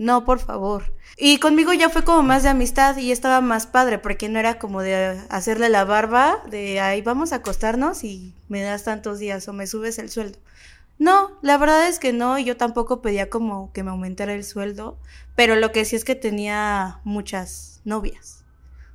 no, 0.00 0.24
por 0.24 0.38
favor. 0.38 0.94
Y 1.18 1.36
conmigo 1.40 1.74
ya 1.74 1.90
fue 1.90 2.04
como 2.04 2.22
más 2.22 2.42
de 2.42 2.48
amistad 2.48 2.96
y 2.96 3.12
estaba 3.12 3.42
más 3.42 3.66
padre 3.66 3.98
porque 3.98 4.30
no 4.30 4.38
era 4.38 4.58
como 4.58 4.80
de 4.80 5.20
hacerle 5.28 5.68
la 5.68 5.84
barba, 5.84 6.42
de 6.48 6.80
ahí 6.80 7.02
vamos 7.02 7.34
a 7.34 7.36
acostarnos 7.36 8.02
y 8.02 8.34
me 8.48 8.62
das 8.62 8.84
tantos 8.84 9.18
días 9.18 9.46
o 9.46 9.52
me 9.52 9.66
subes 9.66 9.98
el 9.98 10.08
sueldo. 10.08 10.38
No, 10.98 11.38
la 11.42 11.58
verdad 11.58 11.86
es 11.86 11.98
que 11.98 12.14
no, 12.14 12.38
y 12.38 12.46
yo 12.46 12.56
tampoco 12.56 13.02
pedía 13.02 13.28
como 13.28 13.74
que 13.74 13.82
me 13.82 13.90
aumentara 13.90 14.32
el 14.32 14.42
sueldo, 14.42 14.98
pero 15.36 15.54
lo 15.54 15.70
que 15.70 15.84
sí 15.84 15.96
es 15.96 16.04
que 16.06 16.14
tenía 16.14 17.00
muchas 17.04 17.82
novias. 17.84 18.46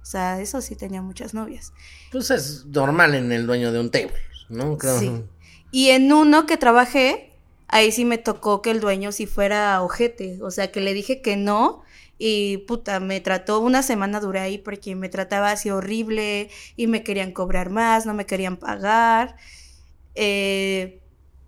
O 0.01 0.05
sea, 0.05 0.41
eso 0.41 0.59
sí 0.59 0.75
tenía 0.75 1.03
muchas 1.03 1.35
novias. 1.35 1.71
Pues 2.11 2.31
es 2.31 2.65
normal 2.65 3.13
en 3.13 3.31
el 3.31 3.45
dueño 3.45 3.71
de 3.71 3.79
un 3.79 3.91
table, 3.91 4.17
¿no? 4.49 4.75
Creo. 4.79 4.99
Sí. 4.99 5.23
Y 5.69 5.89
en 5.89 6.11
uno 6.11 6.47
que 6.47 6.57
trabajé, 6.57 7.34
ahí 7.75 7.91
sí 7.91 8.05
me 8.05 8.17
tocó 8.17 8.61
que 8.61 8.71
el 8.71 8.79
dueño 8.79 9.11
sí 9.11 9.25
fuera 9.25 9.81
ojete. 9.81 10.39
O 10.41 10.49
sea, 10.49 10.71
que 10.71 10.79
le 10.79 10.93
dije 10.93 11.21
que 11.21 11.35
no. 11.35 11.83
Y 12.17 12.59
puta, 12.59 13.01
me 13.01 13.19
trató, 13.19 13.59
una 13.59 13.83
semana 13.83 14.21
duré 14.21 14.39
ahí 14.39 14.57
porque 14.57 14.95
me 14.95 15.09
trataba 15.09 15.51
así 15.51 15.69
horrible 15.69 16.49
y 16.77 16.87
me 16.87 17.03
querían 17.03 17.33
cobrar 17.33 17.69
más, 17.69 18.05
no 18.05 18.13
me 18.13 18.25
querían 18.25 18.55
pagar. 18.55 19.35
Eh, 20.15 21.01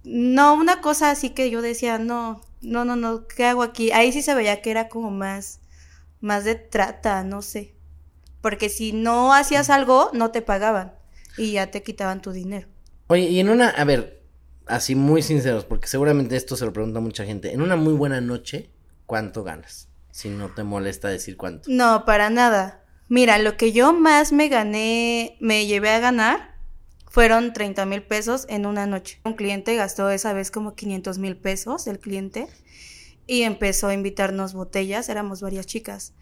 no, 0.03 0.55
una 0.55 0.81
cosa 0.81 1.11
así 1.11 1.29
que 1.29 1.49
yo 1.49 1.61
decía, 1.61 1.97
no, 1.97 2.41
no, 2.61 2.83
no, 2.83 2.97
no, 2.97 3.25
¿qué 3.27 3.45
hago 3.45 3.63
aquí? 3.63 3.91
Ahí 3.93 4.11
sí 4.11 4.21
se 4.21 4.35
veía 4.35 4.61
que 4.61 4.71
era 4.71 4.89
como 4.89 5.09
más, 5.09 5.61
más 6.19 6.43
de 6.43 6.55
trata, 6.55 7.23
no 7.23 7.41
sé. 7.41 7.73
Porque 8.41 8.67
si 8.67 8.91
no 8.91 9.33
hacías 9.33 9.69
algo, 9.69 10.09
no 10.11 10.31
te 10.31 10.41
pagaban 10.41 10.93
y 11.37 11.53
ya 11.53 11.71
te 11.71 11.81
quitaban 11.81 12.21
tu 12.21 12.33
dinero. 12.33 12.67
Oye, 13.07 13.29
y 13.29 13.39
en 13.39 13.47
una, 13.47 13.69
a 13.69 13.85
ver, 13.85 14.16
así 14.69 14.95
muy 14.95 15.21
sinceros, 15.21 15.65
porque 15.65 15.87
seguramente 15.87 16.35
esto 16.35 16.55
se 16.55 16.65
lo 16.65 16.73
pregunta 16.73 16.99
mucha 16.99 17.25
gente. 17.25 17.53
En 17.53 17.61
una 17.61 17.75
muy 17.75 17.93
buena 17.93 18.21
noche, 18.21 18.69
¿cuánto 19.05 19.43
ganas? 19.43 19.89
Si 20.11 20.29
no 20.29 20.49
te 20.49 20.63
molesta 20.63 21.09
decir 21.09 21.37
cuánto. 21.37 21.69
No, 21.71 22.05
para 22.05 22.29
nada. 22.29 22.83
Mira, 23.09 23.37
lo 23.37 23.55
que 23.57 23.71
yo 23.71 23.93
más 23.93 24.31
me 24.31 24.49
gané, 24.49 25.37
me 25.39 25.65
llevé 25.65 25.91
a 25.91 25.99
ganar, 25.99 26.55
fueron 27.09 27.53
30 27.53 27.85
mil 27.85 28.03
pesos 28.03 28.45
en 28.49 28.65
una 28.65 28.85
noche. 28.85 29.21
Un 29.23 29.33
cliente 29.33 29.75
gastó 29.75 30.09
esa 30.09 30.33
vez 30.33 30.51
como 30.51 30.75
500 30.75 31.17
mil 31.17 31.37
pesos, 31.37 31.87
el 31.87 31.99
cliente, 31.99 32.47
y 33.25 33.43
empezó 33.43 33.87
a 33.87 33.93
invitarnos 33.93 34.53
botellas, 34.53 35.09
éramos 35.09 35.41
varias 35.41 35.65
chicas. 35.65 36.13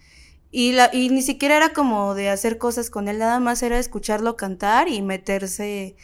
Y, 0.52 0.74
la, 0.74 0.90
y 0.94 1.10
ni 1.10 1.22
siquiera 1.22 1.58
era 1.58 1.74
como 1.74 2.14
de 2.14 2.30
hacer 2.30 2.58
cosas 2.58 2.90
con 2.90 3.08
él, 3.08 3.18
nada 3.18 3.40
más 3.40 3.64
era 3.64 3.80
escucharlo 3.80 4.38
cantar 4.38 4.88
y 4.88 5.02
meterse 5.02 5.96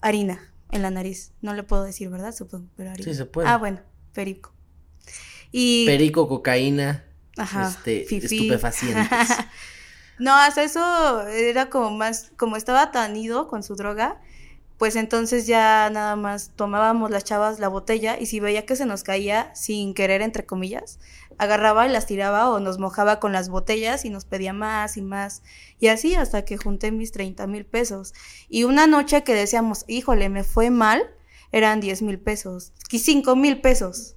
harina 0.00 0.47
en 0.70 0.82
la 0.82 0.90
nariz. 0.90 1.32
No 1.40 1.54
le 1.54 1.62
puedo 1.62 1.84
decir, 1.84 2.08
¿verdad? 2.08 2.34
Supongo, 2.34 2.68
pero. 2.76 2.92
Sí, 3.02 3.14
se 3.14 3.24
puede. 3.24 3.48
Ah, 3.48 3.56
bueno, 3.56 3.80
perico. 4.12 4.52
Y... 5.50 5.86
Perico, 5.86 6.28
cocaína, 6.28 7.04
Ajá, 7.36 7.68
este, 7.68 8.04
fifí. 8.04 8.36
estupefacientes. 8.36 9.28
no, 10.18 10.34
hasta 10.34 10.62
eso 10.62 11.26
era 11.28 11.70
como 11.70 11.90
más, 11.90 12.32
como 12.36 12.56
estaba 12.56 12.90
tan 12.90 13.16
ido 13.16 13.48
con 13.48 13.62
su 13.62 13.74
droga, 13.74 14.20
pues 14.76 14.94
entonces 14.94 15.46
ya 15.46 15.90
nada 15.90 16.16
más 16.16 16.52
tomábamos 16.54 17.10
las 17.10 17.24
chavas 17.24 17.58
la 17.58 17.68
botella 17.68 18.18
y 18.18 18.26
si 18.26 18.40
veía 18.40 18.66
que 18.66 18.76
se 18.76 18.86
nos 18.86 19.02
caía 19.02 19.52
sin 19.54 19.94
querer, 19.94 20.22
entre 20.22 20.46
comillas, 20.46 21.00
agarraba 21.38 21.86
y 21.86 21.90
las 21.90 22.06
tiraba 22.06 22.50
o 22.50 22.60
nos 22.60 22.78
mojaba 22.78 23.20
con 23.20 23.32
las 23.32 23.48
botellas 23.48 24.04
y 24.04 24.10
nos 24.10 24.24
pedía 24.24 24.52
más 24.52 24.96
y 24.96 25.02
más. 25.02 25.42
Y 25.78 25.88
así 25.88 26.14
hasta 26.14 26.44
que 26.44 26.56
junté 26.56 26.92
mis 26.92 27.12
30 27.12 27.46
mil 27.46 27.64
pesos. 27.64 28.12
Y 28.48 28.64
una 28.64 28.86
noche 28.86 29.24
que 29.24 29.34
decíamos, 29.34 29.84
híjole, 29.86 30.28
me 30.28 30.44
fue 30.44 30.70
mal, 30.70 31.02
eran 31.52 31.80
10 31.80 32.02
mil 32.02 32.18
pesos, 32.18 32.72
5 32.90 33.36
mil 33.36 33.60
pesos. 33.60 34.16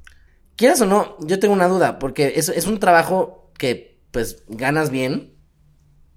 Quieras 0.55 0.81
o 0.81 0.85
no, 0.85 1.15
yo 1.19 1.39
tengo 1.39 1.53
una 1.53 1.67
duda, 1.67 1.99
porque 1.99 2.33
es, 2.35 2.49
es 2.49 2.67
un 2.67 2.79
trabajo 2.79 3.51
que, 3.57 3.99
pues, 4.11 4.43
ganas 4.47 4.89
bien, 4.89 5.33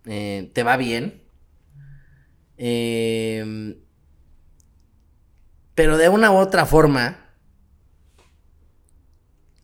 eh, 0.07 0.51
te 0.53 0.63
va 0.65 0.77
bien, 0.77 1.23
eh, 2.57 3.77
pero 5.75 5.97
de 5.97 6.09
una 6.09 6.31
u 6.31 6.37
otra 6.37 6.67
forma, 6.67 7.19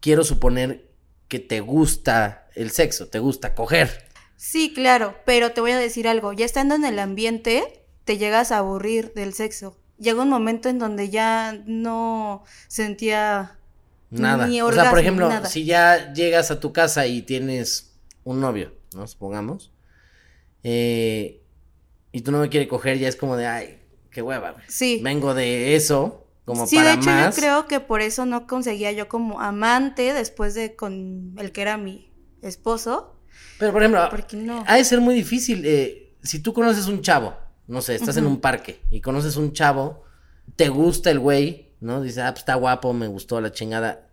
quiero 0.00 0.24
suponer 0.24 0.89
que 1.30 1.38
te 1.38 1.60
gusta 1.60 2.48
el 2.54 2.70
sexo, 2.72 3.08
te 3.08 3.20
gusta 3.20 3.54
coger. 3.54 4.04
Sí, 4.36 4.72
claro, 4.74 5.14
pero 5.24 5.52
te 5.52 5.60
voy 5.62 5.70
a 5.70 5.78
decir 5.78 6.08
algo, 6.08 6.32
ya 6.34 6.44
estando 6.44 6.74
en 6.74 6.84
el 6.84 6.98
ambiente, 6.98 7.84
te 8.04 8.18
llegas 8.18 8.52
a 8.52 8.58
aburrir 8.58 9.14
del 9.14 9.32
sexo. 9.32 9.76
Llega 9.98 10.22
un 10.22 10.28
momento 10.28 10.68
en 10.68 10.78
donde 10.78 11.08
ya 11.08 11.62
no 11.66 12.42
sentía 12.68 13.56
Nada. 14.10 14.46
ni 14.48 14.60
o 14.60 14.64
sea, 14.64 14.68
orgasmo, 14.68 14.90
por 14.90 14.98
ejemplo, 14.98 15.28
nada. 15.28 15.48
si 15.48 15.64
ya 15.64 16.12
llegas 16.14 16.50
a 16.50 16.58
tu 16.58 16.72
casa 16.72 17.06
y 17.06 17.22
tienes 17.22 17.92
un 18.24 18.40
novio, 18.40 18.74
¿no? 18.94 19.06
Supongamos. 19.06 19.72
eh, 20.64 21.36
y 22.12 22.22
tu 22.22 22.32
no 22.32 22.38
me 22.40 22.48
quiere 22.48 22.66
coger, 22.66 22.98
ya 22.98 23.06
es 23.08 23.14
como 23.14 23.36
de, 23.36 23.46
ay, 23.46 23.78
qué 24.10 24.20
hueva. 24.20 24.56
Sí. 24.66 25.00
Vengo 25.02 25.32
de 25.32 25.76
eso, 25.76 26.19
como 26.44 26.66
sí, 26.66 26.76
para 26.76 26.90
de 26.90 26.94
hecho 26.96 27.10
más. 27.10 27.34
yo 27.36 27.40
creo 27.40 27.66
que 27.66 27.80
por 27.80 28.00
eso 28.00 28.26
no 28.26 28.46
conseguía 28.46 28.92
yo 28.92 29.08
como 29.08 29.40
amante 29.40 30.12
después 30.12 30.54
de 30.54 30.74
con 30.76 31.34
el 31.38 31.52
que 31.52 31.62
era 31.62 31.76
mi 31.76 32.12
esposo, 32.42 33.16
Pero, 33.58 33.72
por 33.72 33.82
ejemplo, 33.82 34.08
no. 34.38 34.64
ha 34.66 34.76
de 34.76 34.84
ser 34.84 35.00
muy 35.00 35.14
difícil. 35.14 35.62
eh, 35.64 36.14
si 36.22 36.40
tú 36.40 36.52
conoces 36.52 36.86
un 36.86 37.02
chavo, 37.02 37.34
no 37.66 37.80
sé, 37.82 37.94
estás 37.94 38.16
en 38.16 38.26
un 38.26 38.40
parque 38.40 38.80
y 38.90 39.00
conoces 39.00 39.36
un 39.36 39.52
chavo, 39.52 40.02
te 40.56 40.68
gusta 40.68 41.10
el 41.10 41.18
güey, 41.18 41.72
¿no? 41.80 42.00
Dice, 42.02 42.20
ah, 42.22 42.30
pues 42.32 42.40
está 42.40 42.54
guapo, 42.56 42.92
me 42.92 43.06
gustó 43.06 43.40
la 43.40 43.52
chingada. 43.52 44.08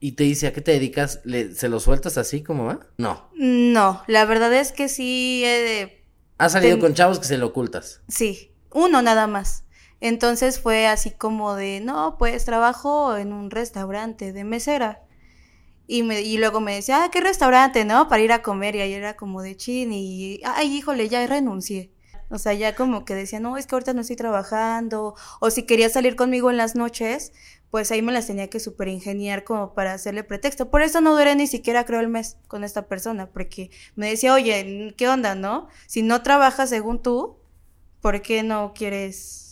Y 0.00 0.12
te 0.12 0.24
dice, 0.24 0.48
¿a 0.48 0.52
qué 0.52 0.60
te 0.60 0.72
dedicas? 0.72 1.20
¿Le- 1.24 1.54
¿Se 1.54 1.68
lo 1.68 1.78
sueltas 1.78 2.18
así 2.18 2.42
como 2.42 2.64
va? 2.64 2.80
No. 2.96 3.28
No, 3.36 4.02
la 4.08 4.24
verdad 4.24 4.52
es 4.54 4.72
que 4.72 4.88
sí, 4.88 5.42
eh, 5.44 6.04
Has 6.38 6.52
salido 6.52 6.72
Ten- 6.74 6.80
con 6.80 6.94
chavos 6.94 7.20
que 7.20 7.26
se 7.26 7.38
lo 7.38 7.46
ocultas. 7.48 8.00
sí, 8.08 8.52
uno 8.72 9.02
nada 9.02 9.26
más. 9.28 9.61
Entonces 10.02 10.58
fue 10.58 10.88
así 10.88 11.12
como 11.12 11.54
de, 11.54 11.80
no, 11.80 12.16
pues 12.18 12.44
trabajo 12.44 13.16
en 13.16 13.32
un 13.32 13.52
restaurante 13.52 14.32
de 14.32 14.42
mesera. 14.42 15.04
Y, 15.86 16.02
me, 16.02 16.22
y 16.22 16.38
luego 16.38 16.60
me 16.60 16.74
decía, 16.74 17.04
ah, 17.04 17.10
¿qué 17.12 17.20
restaurante, 17.20 17.84
no? 17.84 18.08
Para 18.08 18.20
ir 18.20 18.32
a 18.32 18.42
comer. 18.42 18.74
Y 18.74 18.80
ahí 18.80 18.94
era 18.94 19.14
como 19.14 19.42
de 19.42 19.56
chin 19.56 19.92
y, 19.92 20.40
ay, 20.44 20.76
híjole, 20.76 21.08
ya 21.08 21.24
renuncié. 21.28 21.92
O 22.30 22.38
sea, 22.38 22.52
ya 22.52 22.74
como 22.74 23.04
que 23.04 23.14
decía, 23.14 23.38
no, 23.38 23.56
es 23.56 23.66
que 23.66 23.76
ahorita 23.76 23.92
no 23.92 24.00
estoy 24.00 24.16
trabajando. 24.16 25.14
O 25.40 25.50
si 25.50 25.62
quería 25.66 25.88
salir 25.88 26.16
conmigo 26.16 26.50
en 26.50 26.56
las 26.56 26.74
noches, 26.74 27.32
pues 27.70 27.92
ahí 27.92 28.02
me 28.02 28.10
las 28.10 28.26
tenía 28.26 28.50
que 28.50 28.58
super 28.58 28.88
ingeniar 28.88 29.44
como 29.44 29.72
para 29.72 29.92
hacerle 29.92 30.24
pretexto. 30.24 30.68
Por 30.68 30.82
eso 30.82 31.00
no 31.00 31.16
duré 31.16 31.36
ni 31.36 31.46
siquiera, 31.46 31.84
creo, 31.84 32.00
el 32.00 32.08
mes 32.08 32.38
con 32.48 32.64
esta 32.64 32.88
persona, 32.88 33.30
porque 33.30 33.70
me 33.94 34.08
decía, 34.08 34.34
oye, 34.34 34.94
¿qué 34.96 35.08
onda, 35.08 35.36
no? 35.36 35.68
Si 35.86 36.02
no 36.02 36.24
trabajas 36.24 36.70
según 36.70 37.00
tú, 37.02 37.38
¿por 38.00 38.20
qué 38.20 38.42
no 38.42 38.72
quieres 38.74 39.51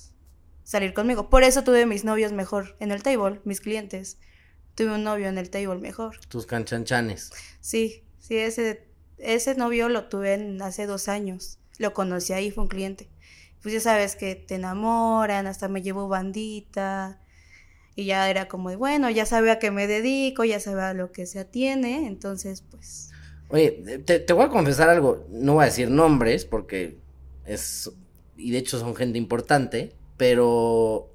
salir 0.71 0.95
conmigo? 0.95 1.29
Por 1.31 1.43
eso 1.43 1.65
tuve 1.65 1.85
mis 1.85 2.05
novios 2.05 2.33
mejor 2.33 2.77
en 2.81 2.93
el 2.93 3.03
table, 3.03 3.41
mis 3.45 3.61
clientes. 3.61 4.19
Tuve 4.77 4.95
un 4.95 5.03
novio 5.05 5.29
en 5.29 5.37
el 5.37 5.51
table 5.51 5.81
mejor. 5.81 6.19
Tus 6.29 6.47
canchanchanes. 6.47 7.33
Sí, 7.61 8.05
sí, 8.19 8.37
ese, 8.37 8.89
ese 9.19 9.55
novio 9.57 9.89
lo 9.89 10.09
tuve 10.09 10.35
en- 10.35 10.63
hace 10.63 10.87
dos 10.87 11.09
años. 11.09 11.59
Lo 11.79 11.93
conocí 11.93 12.33
ahí, 12.33 12.51
fue 12.51 12.63
un 12.65 12.69
cliente. 12.69 13.11
Pues 13.63 13.75
ya 13.75 13.81
sabes 13.81 14.15
que 14.17 14.37
te 14.37 14.55
enamoran, 14.55 15.47
hasta 15.47 15.69
me 15.69 15.83
llevó 15.83 16.09
bandita. 16.09 17.21
Y 17.97 18.07
ya 18.07 18.31
era 18.31 18.49
como 18.49 18.71
de, 18.71 18.77
bueno, 18.77 19.11
ya 19.11 19.27
sabe 19.27 19.51
a 19.51 19.59
qué 19.59 19.71
me 19.71 19.87
dedico, 19.89 20.45
ya 20.45 20.61
sabe 20.61 20.83
a 20.83 20.95
lo 20.95 21.13
que 21.13 21.27
se 21.27 21.41
atiene. 21.41 22.07
Entonces, 22.07 22.63
pues, 22.63 23.11
Oye, 23.49 23.73
te, 24.07 24.21
te 24.21 24.33
voy 24.33 24.45
a 24.45 24.49
confesar 24.49 24.89
algo. 24.89 25.27
No 25.31 25.55
voy 25.55 25.63
a 25.63 25.67
decir 25.67 25.91
nombres 25.91 26.45
porque 26.45 26.99
es. 27.45 27.91
Y 28.37 28.53
de 28.53 28.59
hecho 28.59 28.79
son 28.79 28.95
gente 28.95 29.19
importante. 29.19 29.93
Pero. 30.21 31.11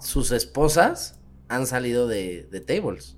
Sus 0.00 0.32
esposas 0.32 1.20
han 1.48 1.66
salido 1.66 2.08
de, 2.08 2.48
de 2.50 2.60
tables. 2.60 3.16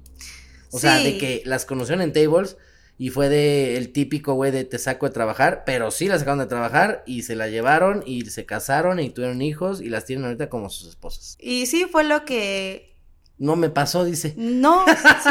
O 0.73 0.81
sea, 0.81 0.99
de 0.99 1.17
que 1.19 1.43
las 1.45 1.65
conocieron 1.65 2.03
en 2.03 2.13
tables. 2.13 2.57
Y 2.99 3.11
fue 3.11 3.29
de 3.29 3.77
el 3.77 3.93
típico 3.93 4.35
güey 4.35 4.51
de 4.51 4.65
te 4.65 4.79
saco 4.79 5.07
de 5.07 5.13
trabajar. 5.13 5.63
Pero 5.65 5.93
sí 5.93 6.09
las 6.09 6.21
sacaron 6.21 6.41
de 6.41 6.47
trabajar. 6.47 7.05
Y 7.07 7.23
se 7.23 7.37
la 7.37 7.47
llevaron. 7.47 8.03
Y 8.05 8.27
se 8.27 8.45
casaron. 8.45 8.99
Y 8.99 9.11
tuvieron 9.11 9.41
hijos. 9.41 9.81
Y 9.81 9.89
las 9.89 10.05
tienen 10.05 10.25
ahorita 10.25 10.49
como 10.49 10.69
sus 10.69 10.89
esposas. 10.89 11.37
y 11.39 11.67
sí 11.67 11.87
fue 11.91 12.03
lo 12.03 12.25
que... 12.25 12.93
No 13.39 13.55
me 13.57 13.69
pasó, 13.69 14.05
dice. 14.05 14.35
No, 14.37 14.85
sí. 15.25 15.31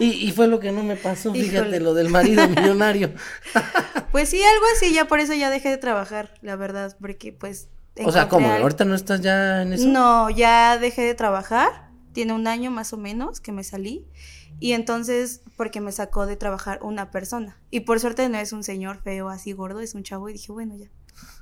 Y, 0.00 0.28
y 0.28 0.32
fue 0.32 0.48
lo 0.48 0.60
que 0.60 0.72
no 0.72 0.82
me 0.82 0.96
pasó. 0.96 1.32
Fíjate, 1.32 1.80
lo 1.80 1.94
del 1.94 2.08
marido 2.08 2.46
millonario. 2.48 3.12
pues 4.12 4.30
sí, 4.30 4.42
algo 4.42 4.64
así, 4.74 4.94
ya 4.94 5.06
por 5.06 5.20
eso 5.20 5.34
ya 5.34 5.50
dejé 5.50 5.68
de 5.68 5.76
trabajar, 5.78 6.34
la 6.42 6.56
verdad, 6.56 6.96
porque 7.00 7.32
pues... 7.32 7.68
O 8.04 8.12
sea, 8.12 8.28
¿cómo? 8.28 8.50
¿Ahorita 8.50 8.84
no 8.84 8.94
estás 8.94 9.20
ya 9.20 9.62
en 9.62 9.72
eso? 9.72 9.86
No, 9.88 10.30
ya 10.30 10.78
dejé 10.78 11.02
de 11.02 11.14
trabajar. 11.14 11.90
Tiene 12.12 12.32
un 12.32 12.46
año 12.46 12.70
más 12.70 12.92
o 12.92 12.96
menos 12.96 13.40
que 13.40 13.52
me 13.52 13.64
salí. 13.64 14.06
Y 14.60 14.72
entonces, 14.72 15.42
porque 15.56 15.80
me 15.80 15.92
sacó 15.92 16.26
de 16.26 16.36
trabajar 16.36 16.80
una 16.82 17.10
persona. 17.10 17.58
Y 17.70 17.80
por 17.80 18.00
suerte 18.00 18.28
no 18.28 18.38
es 18.38 18.52
un 18.52 18.64
señor 18.64 19.02
feo 19.02 19.28
así 19.28 19.52
gordo, 19.52 19.80
es 19.80 19.94
un 19.94 20.02
chavo. 20.02 20.28
Y 20.28 20.32
dije, 20.32 20.52
bueno, 20.52 20.76
ya. 20.76 20.88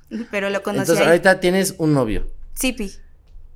Pero 0.31 0.49
lo 0.49 0.63
conocí 0.63 0.81
Entonces, 0.81 1.03
ahí. 1.03 1.11
ahorita 1.11 1.39
tienes 1.39 1.75
un 1.77 1.93
novio 1.93 2.27
Sipi, 2.53 2.91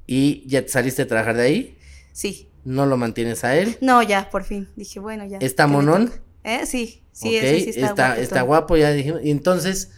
y 0.06 0.48
ya 0.48 0.62
te 0.62 0.70
saliste 0.70 1.02
a 1.04 1.08
trabajar 1.08 1.36
de 1.36 1.44
ahí, 1.44 1.78
sí. 2.12 2.50
no 2.66 2.86
lo 2.86 2.98
mantienes 2.98 3.44
a 3.44 3.56
él. 3.56 3.78
No, 3.82 4.04
ya, 4.04 4.30
por 4.30 4.44
fin. 4.44 4.68
Dije, 4.76 5.00
bueno, 5.00 5.26
ya. 5.26 5.38
¿Está 5.40 5.64
¿qué 5.64 5.70
me 5.72 5.78
monón? 5.78 6.12
¿Eh? 6.44 6.66
Sí, 6.66 7.04
sí, 7.12 7.36
ese 7.36 7.74
sí 7.74 7.82
está, 7.82 8.18
está 8.18 8.42
guapo, 8.42 8.78
ya 8.78 8.92
dijimos. 8.92 9.22
Y 9.24 9.32
entonces, 9.32 9.92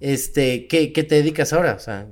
este, 0.00 0.66
¿qué, 0.68 0.92
qué 0.92 1.02
te 1.04 1.16
dedicas 1.16 1.52
ahora? 1.52 1.74
O 1.74 1.78
sea, 1.78 2.06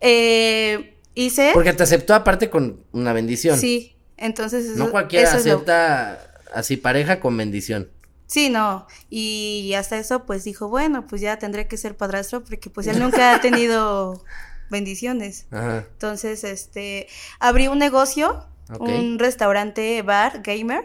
Eh, 0.00 0.94
hice... 1.14 1.50
porque 1.54 1.72
te 1.72 1.82
aceptó 1.82 2.14
aparte 2.14 2.50
con 2.50 2.80
una 2.92 3.12
bendición. 3.12 3.58
Sí, 3.58 3.96
entonces... 4.16 4.66
Eso, 4.66 4.76
No 4.78 4.90
cualquiera 4.90 5.28
eso 5.28 5.38
es 5.38 5.46
lo- 5.46 5.52
acepta 5.54 6.20
así 6.52 6.76
pareja 6.76 7.20
con 7.20 7.36
bendición. 7.36 7.90
Sí, 8.26 8.50
no. 8.50 8.86
Y 9.08 9.72
hasta 9.76 9.98
eso, 9.98 10.26
pues 10.26 10.42
dijo, 10.44 10.68
bueno, 10.68 11.06
pues 11.06 11.20
ya 11.20 11.38
tendré 11.38 11.68
que 11.68 11.76
ser 11.76 11.96
padrastro 11.96 12.42
porque 12.42 12.70
pues 12.70 12.86
él 12.88 12.98
nunca 13.00 13.34
ha 13.34 13.40
tenido 13.40 14.24
bendiciones. 14.70 15.46
Ajá. 15.50 15.86
Entonces, 15.92 16.42
este, 16.44 17.06
abrí 17.38 17.68
un 17.68 17.78
negocio, 17.78 18.44
un 18.80 19.18
restaurante 19.20 20.02
bar 20.02 20.42
gamer 20.42 20.82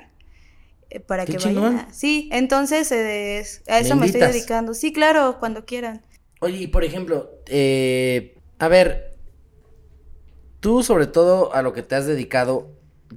eh, 0.91 0.99
para 0.99 1.25
Qué 1.25 1.37
que 1.37 1.37
vayan. 1.45 1.77
a- 1.79 1.93
Sí, 1.93 2.29
entonces 2.31 2.91
eh, 2.91 3.43
a 3.67 3.79
eso 3.79 3.95
¿Me 3.95 4.01
me, 4.01 4.05
estoy 4.07 4.21
dedicando. 4.21 4.73
Sí, 4.75 4.93
claro, 4.93 5.37
cuando 5.39 5.65
quieran. 5.65 6.05
Oye, 6.43 6.63
y 6.63 6.67
por 6.67 6.83
ejemplo, 6.83 7.29
eh, 7.45 8.35
a 8.57 8.67
ver, 8.67 9.15
tú 10.59 10.81
sobre 10.81 11.05
todo 11.05 11.53
a 11.53 11.61
lo 11.61 11.71
que 11.71 11.83
te 11.83 11.93
has 11.93 12.07
dedicado, 12.07 12.71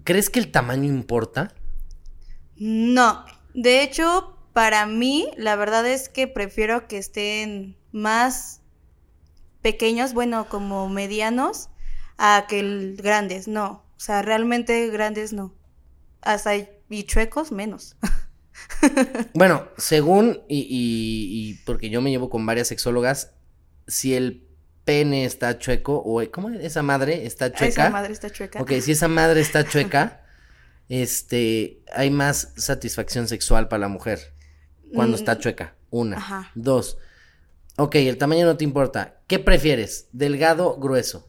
¿crees 0.04 0.28
que 0.28 0.40
el 0.40 0.50
tamaño 0.50 0.84
importa? 0.84 1.54
No, 2.56 3.24
de 3.54 3.82
hecho, 3.82 4.36
para 4.52 4.84
mí, 4.84 5.30
la 5.38 5.56
verdad 5.56 5.86
es 5.86 6.10
que 6.10 6.28
prefiero 6.28 6.86
que 6.86 6.98
estén 6.98 7.78
más 7.92 8.60
pequeños, 9.62 10.12
bueno, 10.12 10.46
como 10.50 10.90
medianos, 10.90 11.70
a 12.18 12.44
que 12.46 12.92
grandes, 12.94 13.48
no. 13.48 13.84
O 13.96 14.00
sea, 14.00 14.20
realmente 14.20 14.90
grandes 14.90 15.32
no. 15.32 15.54
Hasta 16.20 16.56
y 16.56 17.04
chuecos 17.04 17.52
menos. 17.52 17.96
Bueno, 19.34 19.68
según, 19.76 20.42
y, 20.48 20.60
y- 20.60 21.50
y 21.50 21.54
porque 21.64 21.90
yo 21.90 22.00
me 22.00 22.10
llevo 22.10 22.30
con 22.30 22.44
varias 22.46 22.68
sexólogas, 22.68 23.32
si 23.86 24.14
el 24.14 24.46
pene 24.84 25.24
está 25.24 25.58
chueco, 25.58 25.96
o 26.04 26.22
¿cómo 26.30 26.50
es? 26.50 26.62
esa 26.64 26.82
madre 26.82 27.26
está 27.26 27.50
chueca. 27.52 27.66
Esa 27.66 27.90
madre 27.90 28.12
está 28.12 28.30
chueca. 28.30 28.60
Ok, 28.62 28.72
si 28.80 28.92
esa 28.92 29.08
madre 29.08 29.40
está 29.40 29.64
chueca, 29.64 30.24
este, 30.88 31.82
hay 31.92 32.10
más 32.10 32.52
satisfacción 32.56 33.26
sexual 33.28 33.68
para 33.68 33.80
la 33.80 33.88
mujer 33.88 34.34
cuando 34.94 35.16
Mm, 35.16 35.20
está 35.20 35.38
chueca. 35.38 35.74
Una. 35.90 36.16
ajá. 36.18 36.50
Dos. 36.54 36.98
Ok, 37.76 37.96
el 37.96 38.18
tamaño 38.18 38.46
no 38.46 38.56
te 38.56 38.64
importa. 38.64 39.20
¿Qué 39.26 39.38
prefieres? 39.38 40.08
¿Delgado, 40.12 40.76
grueso? 40.76 41.28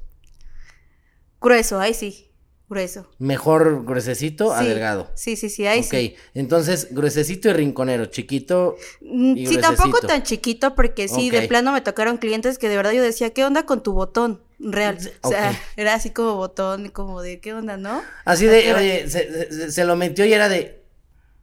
Grueso, 1.41 1.79
ahí 1.79 1.93
sí, 1.93 2.31
grueso. 2.69 3.07
Mejor 3.19 3.85
gruesecito 3.85 4.53
a 4.53 4.59
Sí, 4.59 4.69
delgado. 4.69 5.09
Sí, 5.15 5.35
sí, 5.37 5.49
sí, 5.49 5.65
ahí 5.67 5.81
ok, 5.81 5.89
sí. 5.89 6.15
entonces 6.33 6.89
gruesecito 6.91 7.49
y 7.49 7.53
rinconero, 7.53 8.07
chiquito. 8.07 8.75
Mm, 9.01 9.37
y 9.37 9.45
Sí, 9.47 9.57
tampoco 9.57 9.99
tan 10.01 10.23
chiquito, 10.23 10.75
porque 10.75 11.07
sí, 11.07 11.29
de 11.29 11.41
plano 11.43 11.71
me 11.71 11.81
tocaron 11.81 12.17
clientes 12.17 12.57
que 12.57 12.69
de 12.69 12.77
verdad 12.77 12.91
yo 12.91 13.03
decía, 13.03 13.31
¿qué 13.33 13.45
onda 13.45 13.65
con 13.65 13.83
tu 13.83 13.93
botón? 13.93 14.41
Real. 14.59 14.97
O 15.21 15.27
sea, 15.27 15.51
Ok. 15.51 15.55
era 15.77 15.93
así 15.93 16.11
como 16.11 16.35
botón, 16.35 16.89
como 16.89 17.21
de, 17.21 17.39
¿qué 17.39 17.53
onda, 17.53 17.77
no? 17.77 18.11
Así 18.25 18.45
¿A 18.45 18.51
de, 18.51 18.73
oye, 18.73 19.09
se, 19.09 19.51
se- 19.51 19.71
se 19.71 19.85
lo 19.85 19.95
metió 19.95 20.25
y 20.25 20.33
era 20.33 20.49
de. 20.49 20.83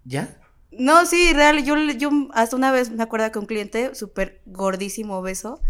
¿Ya? 0.04 0.36
No, 0.70 1.04
sí, 1.06 1.32
real. 1.34 1.62
Yo, 1.64 1.76
yo 1.76 2.10
hasta 2.32 2.56
una 2.56 2.72
vez 2.72 2.90
me 2.90 3.02
acuerdo 3.02 3.30
que 3.30 3.38
un 3.38 3.46
cliente 3.46 3.94
súper 3.94 4.40
gordísimo, 4.46 5.18
obeso, 5.18 5.60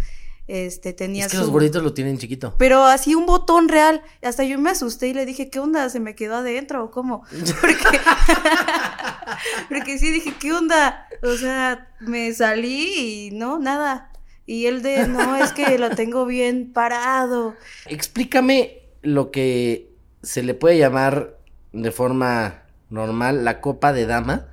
este, 0.48 0.92
tenía 0.92 1.26
Es 1.26 1.30
que 1.32 1.36
su... 1.38 1.42
los 1.44 1.50
gorditos 1.52 1.82
lo 1.82 1.94
tienen 1.94 2.18
chiquito. 2.18 2.54
Pero 2.58 2.84
así 2.84 3.14
un 3.14 3.26
botón 3.26 3.68
real. 3.68 4.02
Hasta 4.22 4.44
yo 4.44 4.58
me 4.58 4.70
asusté 4.70 5.08
y 5.08 5.14
le 5.14 5.24
dije, 5.26 5.50
¿qué 5.50 5.60
onda? 5.60 5.88
¿Se 5.88 6.00
me 6.00 6.14
quedó 6.14 6.36
adentro 6.36 6.84
o 6.84 6.90
cómo? 6.90 7.24
Porque, 7.60 8.00
porque 9.68 9.98
sí 9.98 10.10
dije, 10.10 10.34
¿qué 10.38 10.52
onda? 10.52 11.08
O 11.22 11.34
sea, 11.36 11.88
me 12.00 12.32
salí 12.34 13.28
y 13.28 13.30
no, 13.32 13.58
nada. 13.58 14.10
Y 14.46 14.66
él 14.66 14.82
de, 14.82 15.06
no, 15.08 15.36
es 15.36 15.52
que 15.52 15.78
lo 15.78 15.90
tengo 15.90 16.26
bien 16.26 16.72
parado. 16.72 17.54
Explícame 17.86 18.80
lo 19.02 19.30
que 19.30 19.90
se 20.22 20.42
le 20.42 20.54
puede 20.54 20.78
llamar 20.78 21.38
de 21.72 21.90
forma 21.92 22.62
normal 22.90 23.44
la 23.44 23.60
copa 23.60 23.92
de 23.92 24.06
dama, 24.06 24.48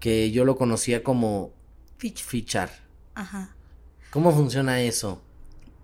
que 0.00 0.30
yo 0.30 0.44
lo 0.44 0.56
conocía 0.56 1.02
como 1.02 1.52
Fich- 1.98 2.22
fichar. 2.22 2.70
Ajá. 3.14 3.56
¿Cómo 4.14 4.30
funciona 4.32 4.80
eso? 4.80 5.20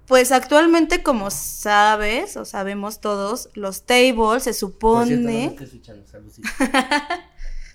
Pues 0.07 0.31
actualmente, 0.31 1.03
como 1.03 1.33
sabes, 1.33 2.37
o 2.37 2.45
sabemos 2.45 3.01
todos, 3.01 3.49
los 3.55 3.87
tables 3.87 4.45
se 4.45 4.51
Por 4.51 4.55
supone... 4.55 5.57
cierto, 5.57 5.93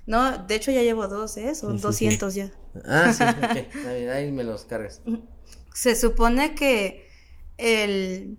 no 0.06 0.32
me 0.32 0.38
de 0.48 0.56
hecho 0.56 0.72
ya 0.72 0.82
llevo 0.82 1.10
dos, 1.10 1.36
¿eh? 1.36 1.56
Son 1.56 1.82
200 1.82 2.36
ya. 2.36 2.54
Ah, 2.86 3.12
sí, 3.12 3.24
ok. 3.44 3.84
Bien, 3.86 4.10
ahí 4.12 4.32
me 4.32 4.46
los 4.46 4.64
cargas. 4.64 5.02
Se 5.74 5.94
supone 5.94 6.56
que 6.56 7.10
el 7.58 8.38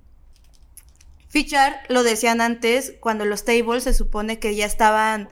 fichar, 1.29 1.83
lo 1.90 2.02
decían 2.02 2.40
antes, 2.40 2.94
cuando 2.98 3.26
los 3.26 3.44
tables 3.44 3.85
se 3.85 3.92
supone 3.92 4.38
que 4.38 4.57
ya 4.57 4.64
estaban 4.64 5.29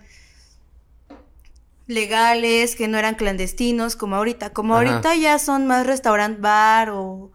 legales, 1.87 2.77
que 2.77 2.89
no 2.89 2.99
eran 2.99 3.15
clandestinos, 3.15 3.97
como 3.97 4.17
ahorita. 4.17 4.51
Como 4.51 4.75
Ajá. 4.75 4.89
ahorita 4.89 5.17
ya 5.17 5.39
son 5.39 5.67
más 5.67 5.87
restaurant 5.87 6.41
bar 6.41 6.91
o, 6.91 7.33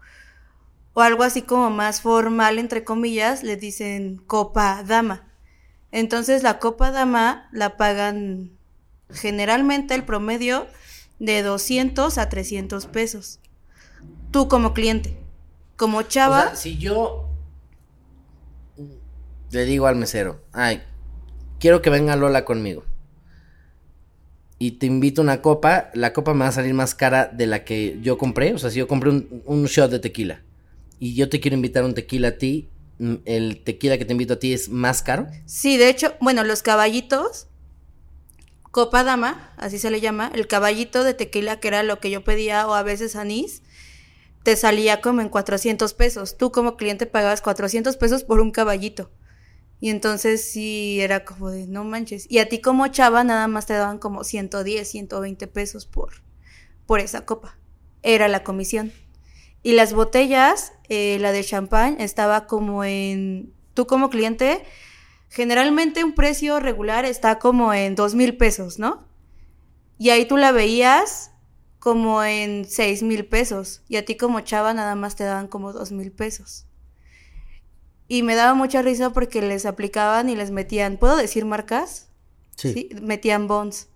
o 0.94 1.00
algo 1.00 1.22
así 1.22 1.42
como 1.42 1.70
más 1.70 2.00
formal, 2.00 2.58
entre 2.58 2.84
comillas, 2.84 3.42
le 3.42 3.56
dicen 3.56 4.16
copa 4.26 4.82
dama. 4.82 5.28
Entonces 5.92 6.42
la 6.42 6.58
copa 6.58 6.90
dama 6.90 7.48
la 7.52 7.76
pagan 7.76 8.52
generalmente 9.10 9.94
el 9.94 10.04
promedio 10.04 10.66
de 11.18 11.42
200 11.42 12.16
a 12.18 12.28
300 12.28 12.86
pesos. 12.86 13.40
Tú 14.30 14.48
como 14.48 14.72
cliente. 14.72 15.16
Como 15.76 16.02
chava. 16.02 16.40
O 16.40 16.46
sea, 16.48 16.56
si 16.56 16.78
yo 16.78 17.28
le 19.50 19.64
digo 19.64 19.86
al 19.86 19.96
mesero, 19.96 20.40
ay, 20.52 20.82
quiero 21.58 21.82
que 21.82 21.90
venga 21.90 22.16
Lola 22.16 22.44
conmigo. 22.44 22.84
Y 24.62 24.72
te 24.72 24.84
invito 24.84 25.22
una 25.22 25.40
copa, 25.40 25.90
la 25.94 26.12
copa 26.12 26.34
me 26.34 26.40
va 26.40 26.48
a 26.48 26.52
salir 26.52 26.74
más 26.74 26.94
cara 26.94 27.26
de 27.26 27.46
la 27.46 27.64
que 27.64 27.98
yo 28.02 28.18
compré. 28.18 28.52
O 28.52 28.58
sea, 28.58 28.68
si 28.68 28.78
yo 28.78 28.86
compré 28.86 29.08
un, 29.08 29.42
un 29.46 29.64
shot 29.64 29.90
de 29.90 29.98
tequila 29.98 30.42
y 30.98 31.14
yo 31.14 31.30
te 31.30 31.40
quiero 31.40 31.56
invitar 31.56 31.82
un 31.82 31.94
tequila 31.94 32.28
a 32.28 32.32
ti, 32.32 32.68
mm, 32.98 33.14
¿el 33.24 33.62
tequila 33.64 33.96
que 33.96 34.04
te 34.04 34.12
invito 34.12 34.34
a 34.34 34.38
ti 34.38 34.52
es 34.52 34.68
más 34.68 35.02
caro? 35.02 35.26
Sí, 35.46 35.78
de 35.78 35.88
hecho, 35.88 36.12
bueno, 36.20 36.44
los 36.44 36.62
caballitos, 36.62 37.46
copa 38.70 39.02
dama, 39.02 39.50
así 39.56 39.78
se 39.78 39.90
le 39.90 40.02
llama, 40.02 40.30
el 40.34 40.46
caballito 40.46 41.04
de 41.04 41.14
tequila 41.14 41.58
que 41.58 41.68
era 41.68 41.82
lo 41.82 41.98
que 41.98 42.10
yo 42.10 42.22
pedía 42.22 42.68
o 42.68 42.74
a 42.74 42.82
veces 42.82 43.16
anís, 43.16 43.62
te 44.42 44.56
salía 44.56 45.00
como 45.00 45.22
en 45.22 45.30
400 45.30 45.94
pesos. 45.94 46.36
Tú 46.36 46.52
como 46.52 46.76
cliente 46.76 47.06
pagabas 47.06 47.40
400 47.40 47.96
pesos 47.96 48.24
por 48.24 48.40
un 48.40 48.50
caballito. 48.50 49.10
Y 49.80 49.88
entonces 49.88 50.44
sí 50.44 51.00
era 51.00 51.24
como 51.24 51.50
de, 51.50 51.66
no 51.66 51.84
manches. 51.84 52.26
Y 52.28 52.38
a 52.38 52.48
ti 52.48 52.60
como 52.60 52.86
chava 52.88 53.24
nada 53.24 53.48
más 53.48 53.66
te 53.66 53.72
daban 53.72 53.98
como 53.98 54.24
110, 54.24 54.86
120 54.86 55.46
pesos 55.46 55.86
por, 55.86 56.22
por 56.86 57.00
esa 57.00 57.24
copa. 57.24 57.58
Era 58.02 58.28
la 58.28 58.44
comisión. 58.44 58.92
Y 59.62 59.72
las 59.72 59.94
botellas, 59.94 60.74
eh, 60.88 61.18
la 61.20 61.32
de 61.32 61.44
champán, 61.44 62.00
estaba 62.00 62.46
como 62.46 62.84
en, 62.84 63.52
tú 63.72 63.86
como 63.86 64.10
cliente, 64.10 64.64
generalmente 65.28 66.04
un 66.04 66.14
precio 66.14 66.60
regular 66.60 67.04
está 67.04 67.38
como 67.38 67.72
en 67.72 67.94
dos 67.94 68.14
mil 68.14 68.36
pesos, 68.36 68.78
¿no? 68.78 69.06
Y 69.98 70.10
ahí 70.10 70.26
tú 70.26 70.36
la 70.36 70.52
veías 70.52 71.30
como 71.78 72.22
en 72.22 72.66
seis 72.66 73.02
mil 73.02 73.26
pesos. 73.26 73.82
Y 73.88 73.96
a 73.96 74.04
ti 74.04 74.16
como 74.16 74.40
chava 74.40 74.74
nada 74.74 74.94
más 74.94 75.16
te 75.16 75.24
daban 75.24 75.48
como 75.48 75.72
dos 75.72 75.92
mil 75.92 76.12
pesos. 76.12 76.66
Y 78.12 78.24
me 78.24 78.34
daba 78.34 78.54
mucha 78.54 78.82
risa 78.82 79.10
porque 79.10 79.40
les 79.40 79.64
aplicaban 79.64 80.28
y 80.28 80.34
les 80.34 80.50
metían, 80.50 80.96
¿puedo 80.96 81.16
decir 81.16 81.44
marcas? 81.44 82.08
Sí. 82.56 82.88
Metían 83.00 83.46
bonds. 83.46 83.86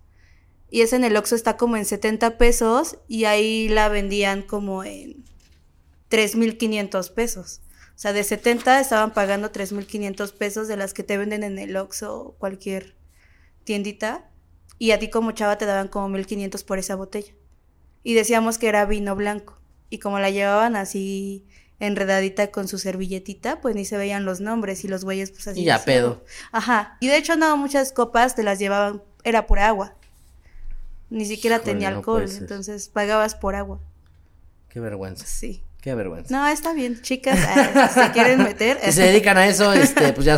Y 0.71 0.83
ese 0.83 0.95
en 0.95 1.03
el 1.03 1.17
Oxxo 1.17 1.35
está 1.35 1.57
como 1.57 1.75
en 1.75 1.83
70 1.83 2.37
pesos 2.37 2.97
y 3.09 3.25
ahí 3.25 3.67
la 3.67 3.89
vendían 3.89 4.41
como 4.41 4.85
en 4.85 5.25
3.500 6.09 7.13
pesos. 7.13 7.59
O 7.93 7.97
sea, 7.97 8.13
de 8.13 8.23
70 8.23 8.79
estaban 8.79 9.13
pagando 9.13 9.51
3.500 9.51 10.31
pesos 10.31 10.69
de 10.69 10.77
las 10.77 10.93
que 10.93 11.03
te 11.03 11.17
venden 11.17 11.43
en 11.43 11.59
el 11.59 11.75
Oxxo 11.75 12.17
o 12.17 12.31
cualquier 12.35 12.95
tiendita. 13.65 14.31
Y 14.79 14.91
a 14.91 14.99
ti 14.99 15.09
como 15.09 15.33
chava 15.33 15.57
te 15.57 15.65
daban 15.65 15.89
como 15.89 16.17
1.500 16.17 16.63
por 16.63 16.79
esa 16.79 16.95
botella. 16.95 17.33
Y 18.01 18.13
decíamos 18.13 18.59
que 18.59 18.69
era 18.69 18.85
vino 18.85 19.13
blanco. 19.17 19.59
Y 19.89 19.99
como 19.99 20.19
la 20.19 20.29
llevaban 20.29 20.77
así 20.77 21.45
enredadita 21.79 22.51
con 22.51 22.67
su 22.67 22.77
servilletita, 22.77 23.61
pues 23.61 23.75
ni 23.75 23.85
se 23.85 23.97
veían 23.97 24.25
los 24.25 24.41
nombres 24.41 24.83
y 24.85 24.87
los 24.87 25.03
güeyes 25.03 25.31
pues 25.31 25.47
así. 25.47 25.61
Y 25.61 25.65
ya 25.65 25.77
decían. 25.77 25.85
pedo. 25.85 26.23
Ajá. 26.51 26.97
Y 26.99 27.07
de 27.07 27.17
hecho 27.17 27.35
no, 27.35 27.57
muchas 27.57 27.91
copas 27.91 28.35
te 28.35 28.43
las 28.43 28.59
llevaban, 28.59 29.03
era 29.23 29.47
por 29.47 29.59
agua. 29.59 29.95
Ni 31.09 31.25
siquiera 31.25 31.59
tenía 31.59 31.89
alcohol, 31.89 32.25
entonces 32.29 32.89
pagabas 32.89 33.35
por 33.35 33.55
agua. 33.55 33.79
Qué 34.69 34.79
vergüenza. 34.79 35.25
Sí. 35.25 35.63
Qué 35.81 35.93
vergüenza. 35.93 36.35
No, 36.35 36.47
está 36.47 36.73
bien, 36.73 36.99
chicas, 37.03 37.39
ah, 37.47 37.89
si 37.93 37.99
se 37.99 38.11
quieren 38.11 38.41
meter. 38.41 38.79
Si 38.85 38.91
se 38.91 39.03
dedican 39.03 39.37
a 39.37 39.47
eso, 39.47 39.71
este, 39.71 40.13
pues 40.13 40.25
ya 40.25 40.37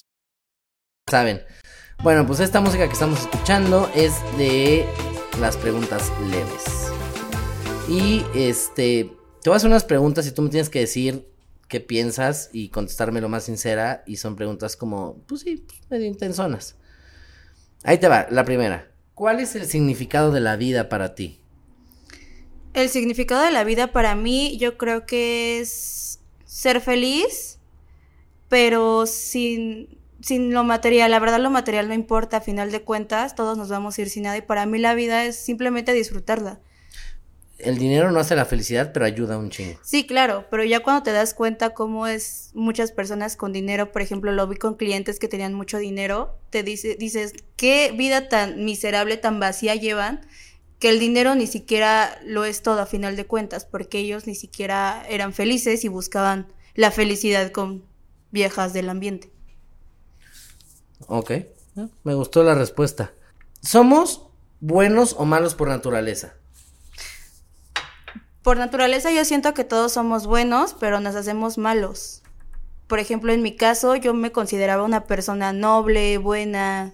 Saben. 1.09 1.41
Bueno, 2.03 2.25
pues 2.25 2.39
esta 2.39 2.61
música 2.61 2.87
que 2.87 2.93
estamos 2.93 3.19
escuchando 3.19 3.91
es 3.93 4.13
de 4.37 4.85
las 5.39 5.57
preguntas 5.57 6.11
leves. 6.29 6.91
Y 7.89 8.23
este, 8.33 9.11
te 9.41 9.49
voy 9.49 9.55
a 9.55 9.57
hacer 9.57 9.69
unas 9.69 9.83
preguntas 9.83 10.25
y 10.25 10.31
tú 10.31 10.41
me 10.41 10.49
tienes 10.49 10.69
que 10.69 10.79
decir 10.79 11.27
qué 11.67 11.81
piensas 11.81 12.49
y 12.53 12.69
contestarme 12.69 13.19
lo 13.19 13.27
más 13.27 13.43
sincera. 13.43 14.03
Y 14.07 14.17
son 14.17 14.35
preguntas 14.35 14.77
como, 14.77 15.17
pues 15.27 15.41
sí, 15.41 15.65
medio 15.89 16.07
intensonas. 16.07 16.77
Ahí 17.83 17.97
te 17.97 18.07
va, 18.07 18.27
la 18.29 18.45
primera. 18.45 18.89
¿Cuál 19.13 19.41
es 19.41 19.55
el 19.55 19.65
significado 19.65 20.31
de 20.31 20.39
la 20.39 20.55
vida 20.55 20.87
para 20.87 21.13
ti? 21.13 21.39
El 22.73 22.87
significado 22.87 23.43
de 23.43 23.51
la 23.51 23.65
vida 23.65 23.91
para 23.91 24.15
mí, 24.15 24.57
yo 24.57 24.77
creo 24.77 25.05
que 25.05 25.59
es 25.59 26.21
ser 26.45 26.79
feliz, 26.79 27.59
pero 28.47 29.05
sin, 29.05 30.00
sin 30.21 30.53
lo 30.53 30.63
material. 30.63 31.11
La 31.11 31.19
verdad, 31.19 31.39
lo 31.39 31.49
material 31.49 31.87
no 31.87 31.93
importa, 31.93 32.37
a 32.37 32.41
final 32.41 32.71
de 32.71 32.81
cuentas, 32.81 33.35
todos 33.35 33.57
nos 33.57 33.69
vamos 33.69 33.97
a 33.97 34.01
ir 34.01 34.09
sin 34.09 34.23
nada. 34.23 34.37
Y 34.37 34.41
para 34.41 34.65
mí 34.65 34.79
la 34.79 34.93
vida 34.93 35.25
es 35.25 35.35
simplemente 35.35 35.93
disfrutarla. 35.93 36.59
El 37.57 37.77
dinero 37.77 38.11
no 38.11 38.19
hace 38.19 38.35
la 38.35 38.45
felicidad, 38.45 38.91
pero 38.91 39.05
ayuda 39.05 39.37
un 39.37 39.51
chingo. 39.51 39.79
Sí, 39.83 40.07
claro, 40.07 40.45
pero 40.49 40.63
ya 40.63 40.81
cuando 40.81 41.03
te 41.03 41.11
das 41.11 41.33
cuenta 41.33 41.75
cómo 41.75 42.07
es 42.07 42.49
muchas 42.55 42.91
personas 42.91 43.35
con 43.35 43.53
dinero, 43.53 43.91
por 43.91 44.01
ejemplo, 44.01 44.31
lo 44.31 44.47
vi 44.47 44.55
con 44.55 44.75
clientes 44.75 45.19
que 45.19 45.27
tenían 45.27 45.53
mucho 45.53 45.77
dinero, 45.77 46.39
te 46.49 46.63
dice, 46.63 46.95
dices, 46.95 47.33
qué 47.57 47.93
vida 47.95 48.29
tan 48.29 48.65
miserable, 48.65 49.17
tan 49.17 49.39
vacía 49.39 49.75
llevan, 49.75 50.21
que 50.79 50.89
el 50.89 50.99
dinero 50.99 51.35
ni 51.35 51.45
siquiera 51.45 52.19
lo 52.25 52.45
es 52.45 52.63
todo 52.63 52.81
a 52.81 52.87
final 52.87 53.15
de 53.15 53.25
cuentas, 53.25 53.65
porque 53.65 53.99
ellos 53.99 54.25
ni 54.25 54.33
siquiera 54.33 55.05
eran 55.07 55.31
felices 55.31 55.83
y 55.85 55.87
buscaban 55.87 56.47
la 56.73 56.89
felicidad 56.89 57.51
con 57.51 57.85
viejas 58.31 58.73
del 58.73 58.89
ambiente. 58.89 59.29
Ok, 61.07 61.31
me 62.03 62.13
gustó 62.13 62.43
la 62.43 62.55
respuesta. 62.55 63.11
¿Somos 63.61 64.27
buenos 64.59 65.15
o 65.17 65.25
malos 65.25 65.55
por 65.55 65.67
naturaleza? 65.67 66.33
Por 68.43 68.57
naturaleza 68.57 69.11
yo 69.11 69.23
siento 69.23 69.53
que 69.53 69.63
todos 69.63 69.91
somos 69.91 70.25
buenos, 70.25 70.75
pero 70.79 70.99
nos 70.99 71.15
hacemos 71.15 71.57
malos. 71.57 72.23
Por 72.87 72.99
ejemplo, 72.99 73.31
en 73.31 73.41
mi 73.41 73.55
caso 73.55 73.95
yo 73.95 74.13
me 74.13 74.31
consideraba 74.31 74.83
una 74.83 75.05
persona 75.05 75.53
noble, 75.53 76.17
buena, 76.17 76.93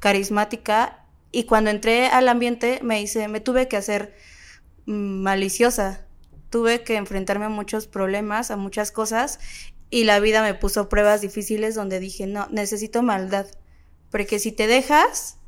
carismática 0.00 1.06
y 1.32 1.44
cuando 1.44 1.70
entré 1.70 2.08
al 2.08 2.28
ambiente 2.28 2.80
me 2.82 3.00
hice, 3.00 3.26
me 3.26 3.40
tuve 3.40 3.68
que 3.68 3.76
hacer 3.76 4.14
mm, 4.86 5.22
maliciosa. 5.22 6.06
Tuve 6.50 6.84
que 6.84 6.96
enfrentarme 6.96 7.46
a 7.46 7.48
muchos 7.48 7.86
problemas, 7.88 8.50
a 8.50 8.56
muchas 8.56 8.92
cosas 8.92 9.40
y 9.94 10.02
la 10.02 10.18
vida 10.18 10.42
me 10.42 10.54
puso 10.54 10.88
pruebas 10.88 11.20
difíciles 11.20 11.76
donde 11.76 12.00
dije, 12.00 12.26
no, 12.26 12.48
necesito 12.50 13.00
maldad, 13.04 13.46
porque 14.10 14.40
si 14.40 14.50
te 14.50 14.66
dejas, 14.66 15.38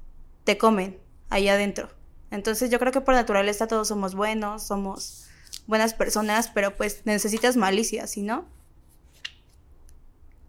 te 0.45 0.57
comen 0.57 1.01
allá 1.31 1.55
adentro. 1.55 1.89
Entonces 2.31 2.71
yo 2.71 2.79
creo 2.79 2.93
que 2.93 3.01
por 3.01 3.15
naturaleza 3.15 3.67
todos 3.67 3.89
somos 3.89 4.15
buenos, 4.15 4.63
somos 4.63 5.27
buenas 5.67 5.95
personas, 5.95 6.47
pero 6.55 6.77
pues 6.77 7.03
necesitas 7.07 7.57
malicia, 7.57 8.07
¿sí 8.07 8.23
no? 8.23 8.47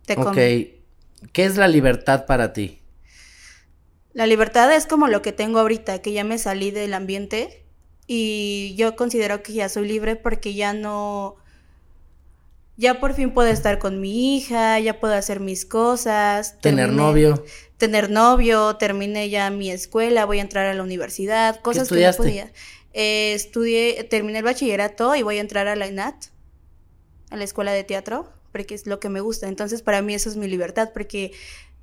Te 0.06 0.18
Ok, 0.18 0.20
comen. 0.20 0.60
¿qué 1.34 1.46
es 1.46 1.56
la 1.58 1.68
libertad 1.70 2.26
para 2.26 2.52
ti? 2.54 2.82
La 4.14 4.26
libertad 4.28 4.74
es 4.76 4.86
como 4.88 5.08
lo 5.08 5.22
que 5.22 5.32
tengo 5.32 5.60
ahorita, 5.60 6.02
que 6.02 6.12
ya 6.14 6.24
me 6.24 6.38
salí 6.38 6.72
del 6.72 6.94
ambiente 6.94 7.66
y 8.08 8.76
yo 8.78 8.96
considero 8.96 9.44
que 9.44 9.54
ya 9.54 9.70
soy 9.70 9.88
libre 9.88 10.16
porque 10.16 10.54
ya 10.56 10.74
no, 10.74 11.36
ya 12.78 13.00
por 13.00 13.14
fin 13.14 13.34
puedo 13.34 13.50
estar 13.50 13.80
con 13.80 14.00
mi 14.00 14.38
hija, 14.38 14.80
ya 14.80 15.00
puedo 15.00 15.16
hacer 15.16 15.40
mis 15.40 15.66
cosas. 15.66 16.60
Tener 16.62 16.90
terminé- 16.90 16.98
novio. 16.98 17.44
Tener 17.78 18.10
novio, 18.10 18.76
terminé 18.78 19.30
ya 19.30 19.50
mi 19.50 19.70
escuela, 19.70 20.26
voy 20.26 20.40
a 20.40 20.42
entrar 20.42 20.66
a 20.68 20.74
la 20.74 20.82
universidad, 20.82 21.60
cosas 21.62 21.90
que 21.90 21.96
no 22.06 22.14
podía. 22.14 22.52
Eh, 22.94 23.34
estudié, 23.36 24.04
terminé 24.06 24.40
el 24.40 24.44
bachillerato 24.44 25.16
y 25.16 25.22
voy 25.22 25.38
a 25.38 25.42
entrar 25.42 25.68
a 25.68 25.76
la 25.76 25.86
ENAT, 25.86 26.16
a 27.30 27.36
la 27.36 27.44
escuela 27.44 27.72
de 27.74 27.84
teatro, 27.84 28.32
porque 28.52 28.74
es 28.74 28.88
lo 28.88 29.00
que 29.00 29.10
me 29.10 29.22
gusta. 29.22 29.48
Entonces 29.48 29.84
para 29.84 30.02
mí 30.02 30.16
eso 30.16 30.30
es 30.30 30.38
mi 30.38 30.48
libertad, 30.48 30.90
porque 30.94 31.34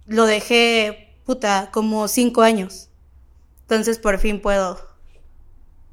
lo 0.07 0.27
dejé, 0.27 1.15
puta, 1.25 1.71
como 1.73 2.09
cinco 2.09 2.43
años. 2.43 2.89
Entonces 3.63 3.99
por 3.99 4.19
fin 4.19 4.41
puedo, 4.41 4.81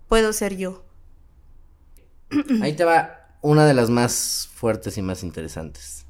puedo 0.07 0.33
ser 0.33 0.57
yo. 0.57 0.83
Ahí 2.61 2.73
te 2.73 2.83
va. 2.85 3.20
Una 3.41 3.65
de 3.65 3.73
las 3.73 3.89
más 3.89 4.49
fuertes 4.53 4.97
y 4.97 5.01
más 5.01 5.23
interesantes. 5.23 6.05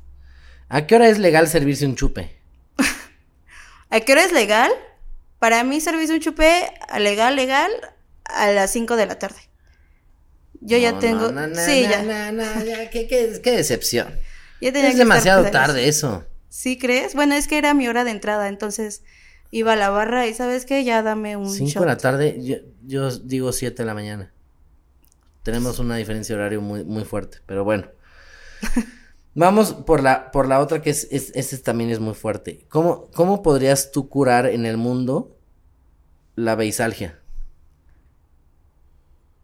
¿A 0.69 0.87
qué 0.87 0.95
hora 0.95 1.09
es 1.09 1.17
legal 1.19 1.47
servirse 1.47 1.85
un 1.85 1.95
chupe? 1.95 2.37
¿A 3.89 3.99
qué 4.01 4.11
hora 4.13 4.23
es 4.23 4.31
legal? 4.31 4.71
Para 5.39 5.63
mí 5.63 5.81
servirse 5.81 6.13
un 6.13 6.19
chupe 6.19 6.71
legal, 6.99 7.35
legal, 7.35 7.71
a 8.25 8.51
las 8.51 8.71
5 8.71 8.95
de 8.95 9.05
la 9.05 9.17
tarde. 9.19 9.39
Yo 10.59 10.77
ya 10.77 10.99
tengo... 10.99 11.31
no, 11.31 11.47
no, 11.47 11.47
no, 11.47 11.65
sí, 11.65 11.81
ya. 11.81 12.89
qué, 12.91 13.07
qué- 13.07 13.39
qué 13.41 13.51
decepción. 13.51 14.13
Ya 14.61 14.71
tenía 14.71 14.89
Es 14.89 14.93
que 14.93 14.99
demasiado 14.99 15.49
tarde 15.49 15.87
eso. 15.87 16.23
¿Sí 16.49 16.77
crees? 16.77 17.15
Bueno, 17.15 17.33
es 17.33 17.47
que 17.47 17.57
era 17.57 17.73
mi 17.73 17.87
hora 17.87 18.03
de 18.03 18.11
entrada, 18.11 18.47
entonces 18.47 19.01
iba 19.49 19.73
a 19.73 19.75
la 19.75 19.89
barra 19.89 20.27
y 20.27 20.35
¿sabes 20.35 20.65
qué? 20.67 20.83
Ya 20.83 21.01
dame 21.01 21.35
un 21.35 21.49
5 21.49 21.67
shot. 21.67 21.81
de 21.81 21.87
la 21.87 21.97
tarde, 21.97 22.37
yo, 22.43 22.57
yo 22.85 23.09
digo 23.17 23.53
7 23.53 23.81
de 23.81 23.87
la 23.87 23.95
mañana. 23.95 24.31
Tenemos 25.43 25.79
una 25.79 25.95
diferencia 25.95 26.35
de 26.35 26.41
horario 26.41 26.61
muy, 26.61 26.83
muy 26.83 27.03
fuerte, 27.03 27.39
pero 27.45 27.63
bueno. 27.63 27.87
Vamos 29.33 29.73
por 29.73 30.03
la, 30.03 30.31
por 30.31 30.47
la 30.47 30.59
otra 30.59 30.81
que 30.81 30.89
es, 30.89 31.07
es, 31.09 31.63
también 31.63 31.89
es 31.89 31.99
muy 31.99 32.13
fuerte. 32.13 32.65
¿Cómo, 32.69 33.09
¿Cómo 33.11 33.41
podrías 33.41 33.91
tú 33.91 34.09
curar 34.09 34.45
en 34.45 34.65
el 34.65 34.77
mundo 34.77 35.37
la 36.35 36.55
beisalgia? 36.55 37.19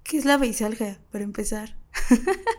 ¿Qué 0.03 0.17
es 0.17 0.25
la 0.25 0.38
beisalgia, 0.38 0.99
para 1.12 1.23
empezar? 1.23 1.77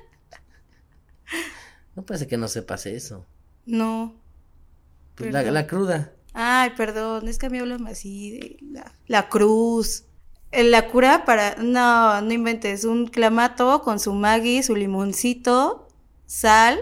No 1.98 2.06
parece 2.06 2.28
que 2.28 2.36
no 2.36 2.46
sepas 2.46 2.86
eso. 2.86 3.26
No. 3.66 4.14
Pues 5.16 5.32
la, 5.32 5.42
la 5.42 5.66
cruda. 5.66 6.12
Ay, 6.32 6.70
perdón, 6.76 7.26
es 7.26 7.38
que 7.38 7.46
a 7.46 7.50
mí 7.50 7.58
hablan 7.58 7.88
así 7.88 8.38
de 8.38 8.56
la, 8.70 8.94
la 9.08 9.28
cruz. 9.28 10.04
La 10.52 10.88
cura 10.88 11.24
para... 11.24 11.56
No, 11.56 12.20
no 12.22 12.32
inventes. 12.32 12.84
Un 12.84 13.06
clamato 13.06 13.82
con 13.82 14.00
su 14.00 14.12
maggi, 14.14 14.62
su 14.62 14.74
limoncito, 14.76 15.88
sal. 16.26 16.78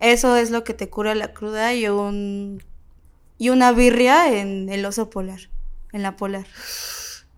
Eso 0.00 0.36
es 0.36 0.50
lo 0.50 0.64
que 0.64 0.74
te 0.74 0.88
cura 0.88 1.14
la 1.14 1.32
cruda 1.32 1.74
y 1.74 1.88
un... 1.88 2.62
Y 3.38 3.48
una 3.50 3.72
birria 3.72 4.38
en 4.40 4.68
el 4.68 4.84
oso 4.84 5.10
polar. 5.10 5.40
En 5.92 6.02
la 6.02 6.16
polar. 6.16 6.46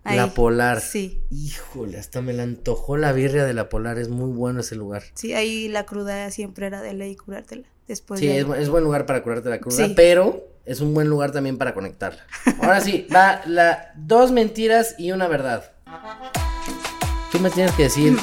Ahí. 0.03 0.17
La 0.17 0.27
polar. 0.27 0.79
Sí. 0.81 1.23
Híjole, 1.31 1.97
hasta 1.97 2.21
me 2.21 2.31
la 2.33 2.43
antojó 2.43 2.95
la 2.95 3.11
birria 3.11 3.43
de 3.45 3.53
la 3.55 3.69
polar. 3.69 3.97
Es 3.97 4.09
muy 4.09 4.29
bueno 4.31 4.59
ese 4.59 4.75
lugar. 4.75 5.01
Sí, 5.15 5.33
ahí 5.33 5.67
la 5.67 5.87
cruda 5.87 6.29
siempre 6.29 6.67
era 6.67 6.81
de 6.83 6.93
ley 6.93 7.15
curártela. 7.15 7.67
Después 7.87 8.19
Sí, 8.19 8.27
de... 8.27 8.37
es, 8.39 8.45
bu- 8.45 8.55
es 8.55 8.69
buen 8.69 8.83
lugar 8.83 9.07
para 9.07 9.23
curarte 9.23 9.49
la 9.49 9.59
cruda, 9.59 9.87
Sí. 9.87 9.93
pero 9.95 10.43
es 10.65 10.79
un 10.81 10.93
buen 10.93 11.07
lugar 11.09 11.31
también 11.31 11.57
para 11.57 11.73
conectarla. 11.73 12.25
Ahora 12.61 12.81
sí, 12.81 13.07
va 13.13 13.41
la 13.45 13.91
dos 13.95 14.31
mentiras 14.31 14.95
y 14.97 15.11
una 15.11 15.27
verdad. 15.27 15.71
Tú 17.31 17.39
me 17.39 17.49
tienes 17.49 17.73
que 17.73 17.83
decir 17.83 18.17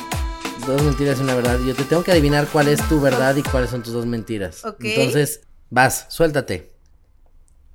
dos 0.67 0.83
mentiras 0.83 1.19
y 1.19 1.23
una 1.23 1.35
verdad. 1.35 1.59
Yo 1.67 1.75
te 1.75 1.85
tengo 1.85 2.03
que 2.03 2.13
adivinar 2.13 2.47
cuál 2.49 2.69
es 2.69 2.81
tu 2.89 3.01
verdad 3.01 3.37
y 3.37 3.43
cuáles 3.43 3.71
son 3.71 3.83
tus 3.83 3.93
dos 3.93 4.07
mentiras. 4.07 4.65
Ok. 4.65 4.81
Entonces, 4.85 5.43
vas, 5.71 6.07
suéltate. 6.09 6.73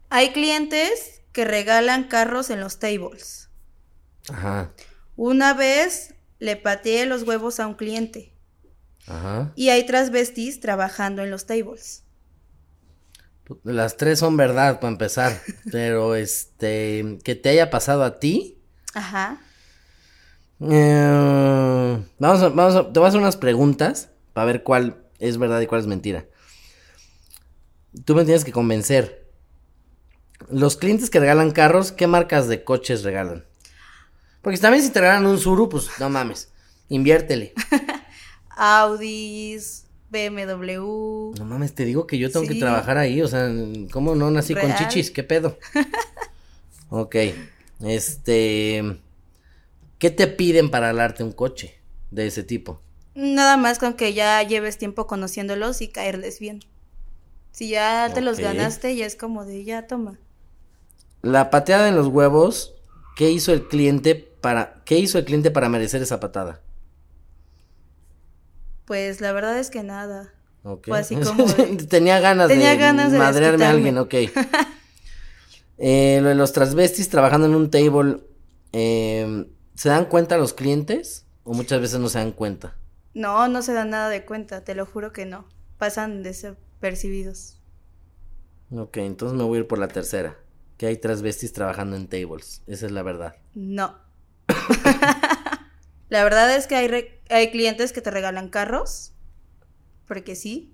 Hay 0.09 0.31
clientes 0.31 1.21
que 1.31 1.45
regalan 1.45 2.05
carros 2.05 2.49
en 2.49 2.59
los 2.59 2.79
tables. 2.79 3.49
Ajá, 4.29 4.71
Una 5.15 5.53
vez 5.53 6.13
le 6.39 6.55
pateé 6.57 7.05
los 7.05 7.23
huevos 7.23 7.59
a 7.59 7.67
un 7.67 7.75
cliente. 7.75 8.33
ajá. 9.07 9.51
Y 9.55 9.69
hay 9.69 9.85
transvestis 9.85 10.59
trabajando 10.59 11.23
en 11.23 11.31
los 11.31 11.45
tables. 11.45 12.03
Las 13.63 13.97
tres 13.97 14.19
son 14.19 14.35
verdad 14.37 14.79
para 14.79 14.91
empezar, 14.91 15.41
pero 15.71 16.15
este, 16.15 17.17
que 17.23 17.35
te 17.35 17.49
haya 17.49 17.69
pasado 17.69 18.03
a 18.03 18.19
ti. 18.19 18.57
Ajá. 18.93 19.39
Eh, 20.59 22.03
vamos 22.19 22.41
a, 22.41 22.49
vamos 22.49 22.75
a- 22.75 22.91
te 22.91 22.99
voy 22.99 23.05
a 23.05 23.09
hacer 23.09 23.19
unas 23.21 23.37
preguntas 23.37 24.09
para 24.33 24.45
ver 24.45 24.63
cuál 24.63 24.97
es 25.19 25.37
verdad 25.37 25.61
y 25.61 25.67
cuál 25.67 25.81
es 25.81 25.87
mentira. 25.87 26.25
Tú 28.05 28.15
me 28.15 28.25
tienes 28.25 28.43
que 28.43 28.51
convencer. 28.51 29.27
Los 30.49 30.77
clientes 30.77 31.09
que 31.09 31.19
regalan 31.19 31.51
carros, 31.51 31.91
¿qué 31.91 32.05
marcas 32.07 32.47
de 32.47 32.63
coches 32.63 33.03
regalan? 33.03 33.45
Porque 34.41 34.59
también 34.59 34.83
si 34.83 34.91
te 34.91 35.01
regalan 35.01 35.25
un 35.25 35.39
Suru, 35.39 35.67
pues 35.67 35.89
no 35.99 36.09
mames, 36.09 36.51
inviértele. 36.89 37.53
Audis, 38.49 39.85
BMW. 40.09 41.33
No 41.37 41.45
mames, 41.45 41.73
te 41.73 41.85
digo 41.85 42.07
que 42.07 42.17
yo 42.17 42.31
tengo 42.31 42.47
que 42.47 42.55
trabajar 42.55 42.97
ahí, 42.97 43.21
o 43.21 43.27
sea, 43.27 43.49
¿cómo 43.91 44.15
no 44.15 44.31
nací 44.31 44.55
con 44.55 44.73
chichis? 44.75 45.11
¿Qué 45.11 45.23
pedo? 45.23 45.57
ok, 46.89 47.15
este, 47.83 48.99
¿qué 49.99 50.09
te 50.09 50.27
piden 50.27 50.69
para 50.69 50.93
darte 50.93 51.23
un 51.23 51.31
coche 51.31 51.77
de 52.11 52.27
ese 52.27 52.43
tipo? 52.43 52.81
Nada 53.15 53.57
más 53.57 53.79
con 53.79 53.95
que 53.95 54.13
ya 54.13 54.41
lleves 54.43 54.77
tiempo 54.77 55.07
conociéndolos 55.07 55.81
y 55.81 55.87
caerles 55.87 56.39
bien. 56.39 56.59
Si 57.51 57.69
ya 57.69 58.11
te 58.13 58.21
los 58.21 58.37
ganaste, 58.37 58.95
ya 58.95 59.07
es 59.07 59.15
como 59.15 59.43
de 59.43 59.63
ya 59.63 59.87
toma. 59.87 60.19
La 61.23 61.49
pateada 61.49 61.89
en 61.89 61.95
los 61.95 62.07
huevos, 62.07 62.75
¿qué 63.15 63.31
hizo 63.31 63.51
el 63.51 63.67
cliente 63.67 64.13
para 64.15 64.83
qué 64.85 64.99
hizo 64.99 65.17
el 65.17 65.25
cliente 65.25 65.49
para 65.49 65.67
merecer 65.67 66.01
esa 66.03 66.19
patada? 66.19 66.61
Pues 68.87 69.21
la 69.21 69.33
verdad 69.33 69.59
es 69.59 69.69
que 69.69 69.83
nada. 69.83 70.33
Ok. 70.63 70.87
Fue 70.87 70.99
así 70.99 71.15
como 71.17 71.43
de- 71.53 71.75
Tenía 71.87 72.19
ganas 72.19 72.47
Tenía 72.47 72.71
de 72.71 72.77
ganas 72.77 73.11
de 73.11 73.19
madrearme 73.19 73.65
a 73.65 73.69
alguien, 73.69 73.97
ok. 73.99 74.13
Eh, 75.79 76.17
lo 76.23 76.29
de 76.29 76.33
los 76.35 76.53
transvestis 76.53 77.07
trabajando 77.09 77.45
en 77.45 77.53
un 77.53 77.69
table, 77.69 78.21
eh, 78.73 79.45
¿se 79.75 79.89
dan 79.89 80.05
cuenta 80.05 80.35
los 80.37 80.53
clientes? 80.55 81.27
O 81.43 81.53
muchas 81.53 81.79
veces 81.79 81.99
no 81.99 82.09
se 82.09 82.17
dan 82.17 82.31
cuenta. 82.31 82.73
No, 83.13 83.47
no 83.47 83.61
se 83.61 83.73
dan 83.73 83.91
nada 83.91 84.09
de 84.09 84.25
cuenta, 84.25 84.63
te 84.63 84.73
lo 84.73 84.87
juro 84.87 85.13
que 85.13 85.27
no. 85.27 85.45
Pasan 85.77 86.23
desapercibidos. 86.23 87.59
Ok, 88.71 88.97
entonces 88.97 89.37
me 89.37 89.43
voy 89.43 89.57
a 89.57 89.61
ir 89.61 89.67
por 89.67 89.77
la 89.77 89.87
tercera. 89.87 90.35
Que 90.77 90.87
hay 90.87 90.97
transvestis 90.97 91.53
trabajando 91.53 91.95
en 91.95 92.07
tables. 92.07 92.63
Esa 92.65 92.87
es 92.87 92.91
la 92.91 93.03
verdad. 93.03 93.35
No. 93.53 93.95
La 96.09 96.23
verdad 96.23 96.55
es 96.55 96.67
que 96.67 96.75
hay, 96.75 96.87
re- 96.87 97.21
hay 97.29 97.51
clientes 97.51 97.91
que 97.93 98.01
te 98.01 98.11
regalan 98.11 98.49
carros, 98.49 99.13
porque 100.07 100.35
sí. 100.35 100.73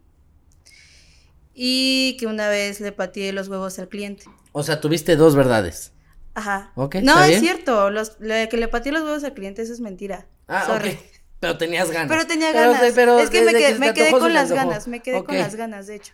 Y 1.54 2.18
que 2.20 2.28
una 2.28 2.50
vez 2.50 2.80
le 2.80 2.92
pateé 2.92 3.32
los 3.34 3.48
huevos 3.48 3.78
al 3.80 3.90
cliente. 3.90 4.26
O 4.52 4.64
sea, 4.64 4.82
tuviste 4.82 5.16
dos 5.16 5.36
verdades. 5.36 5.92
Ajá. 6.36 6.72
Ok, 6.76 6.96
no, 6.96 7.12
¿está 7.14 7.24
es 7.26 7.30
bien? 7.30 7.42
cierto. 7.42 7.90
Los, 7.92 8.18
lo 8.20 8.34
que 8.50 8.58
le 8.58 8.68
pateé 8.68 8.92
los 8.92 9.04
huevos 9.04 9.24
al 9.24 9.34
cliente, 9.34 9.62
eso 9.62 9.74
es 9.74 9.80
mentira. 9.80 10.28
Ah, 10.48 10.66
Sorry. 10.66 10.92
ok. 10.92 10.98
Pero 11.40 11.58
tenías 11.58 11.92
ganas. 11.92 12.08
Pero 12.08 12.26
tenía 12.26 12.54
ganas. 12.54 12.94
pero 12.96 13.20
es 13.20 13.30
que 13.30 13.42
me, 13.44 13.52
quedé, 13.52 13.78
me 13.78 13.94
con 14.12 14.34
las 14.34 14.50
ganas. 14.50 14.88
Me 14.88 15.02
quedé 15.02 15.26
con 15.26 15.38
las 15.38 15.56
ganas, 15.56 15.88
de 15.88 15.96
hecho. 15.96 16.14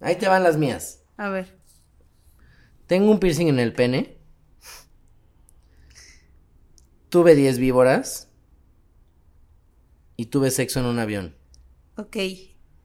Ahí 0.00 0.16
te 0.16 0.26
van 0.26 0.42
las 0.42 0.56
mías. 0.56 1.02
A 1.18 1.28
ver. 1.28 1.58
Tengo 2.86 3.10
un 3.10 3.20
piercing 3.20 3.48
en 3.48 3.58
el 3.58 3.74
pene. 3.74 4.16
Tuve 7.10 7.34
10 7.34 7.58
víboras. 7.58 8.30
Y 10.16 10.26
tuve 10.26 10.50
sexo 10.50 10.80
en 10.80 10.86
un 10.86 10.98
avión. 10.98 11.34
Ok. 11.96 12.16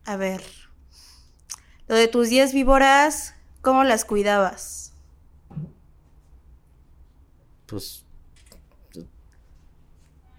A 0.05 0.15
ver. 0.15 0.41
Lo 1.87 1.95
de 1.95 2.07
tus 2.07 2.29
10 2.29 2.53
víboras, 2.53 3.35
¿cómo 3.61 3.83
las 3.83 4.05
cuidabas? 4.05 4.93
Pues. 7.65 8.03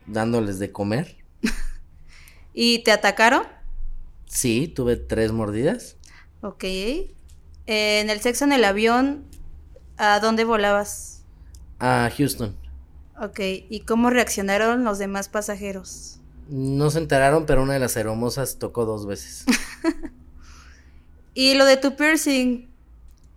Dándoles 0.07 0.59
de 0.59 0.72
comer. 0.72 1.16
¿Y 2.55 2.83
te 2.83 2.92
atacaron? 2.92 3.42
Sí, 4.26 4.68
tuve 4.68 4.96
tres 4.96 5.33
mordidas. 5.33 5.96
Ok. 6.40 6.64
Eh, 6.64 7.11
en 7.66 8.11
el 8.11 8.20
sexo 8.20 8.44
en 8.44 8.53
el 8.53 8.64
avión, 8.64 9.24
¿a 9.96 10.18
dónde 10.20 10.44
volabas? 10.44 11.24
A 11.79 12.11
Houston. 12.16 12.57
Ok. 13.20 13.40
¿Y 13.68 13.81
cómo 13.81 14.11
reaccionaron 14.11 14.85
los 14.85 14.98
demás 14.98 15.29
pasajeros? 15.29 16.20
No 16.51 16.91
se 16.91 16.99
enteraron, 16.99 17.47
pero 17.47 17.63
una 17.63 17.75
de 17.75 17.79
las 17.79 17.97
hermosas 17.97 18.59
tocó 18.59 18.85
dos 18.85 19.07
veces. 19.07 19.47
Y 21.33 21.55
lo 21.55 21.65
de 21.65 21.77
tu 21.77 21.95
piercing, 21.95 22.69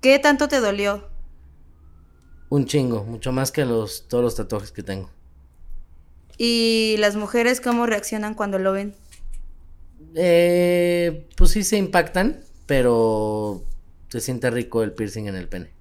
¿qué 0.02 0.18
tanto 0.20 0.48
te 0.48 0.60
dolió? 0.60 1.08
Un 2.50 2.66
chingo, 2.66 3.04
mucho 3.04 3.32
más 3.32 3.52
que 3.52 3.66
los, 3.66 4.08
todos 4.08 4.24
los 4.24 4.36
tatuajes 4.36 4.72
que 4.72 4.84
tengo. 4.84 5.10
¿Y 6.38 6.96
las 6.98 7.16
mujeres 7.16 7.62
cómo 7.62 7.86
reaccionan 7.86 8.34
cuando 8.34 8.58
lo 8.58 8.72
ven? 8.72 8.96
Eh, 10.16 11.28
pues 11.38 11.52
sí 11.52 11.64
se 11.64 11.78
impactan, 11.78 12.44
pero 12.66 13.64
se 14.10 14.20
siente 14.20 14.50
rico 14.50 14.84
el 14.84 14.94
piercing 14.94 15.28
en 15.28 15.36
el 15.36 15.48
pene. 15.48 15.72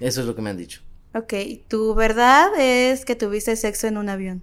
Eso 0.00 0.20
es 0.20 0.26
lo 0.26 0.36
que 0.36 0.42
me 0.42 0.50
han 0.50 0.56
dicho. 0.58 0.82
Ok. 1.14 1.32
¿Tu 1.68 1.94
verdad 1.94 2.50
es 2.58 3.04
que 3.04 3.16
tuviste 3.16 3.56
sexo 3.56 3.86
en 3.86 3.96
un 3.96 4.08
avión? 4.10 4.42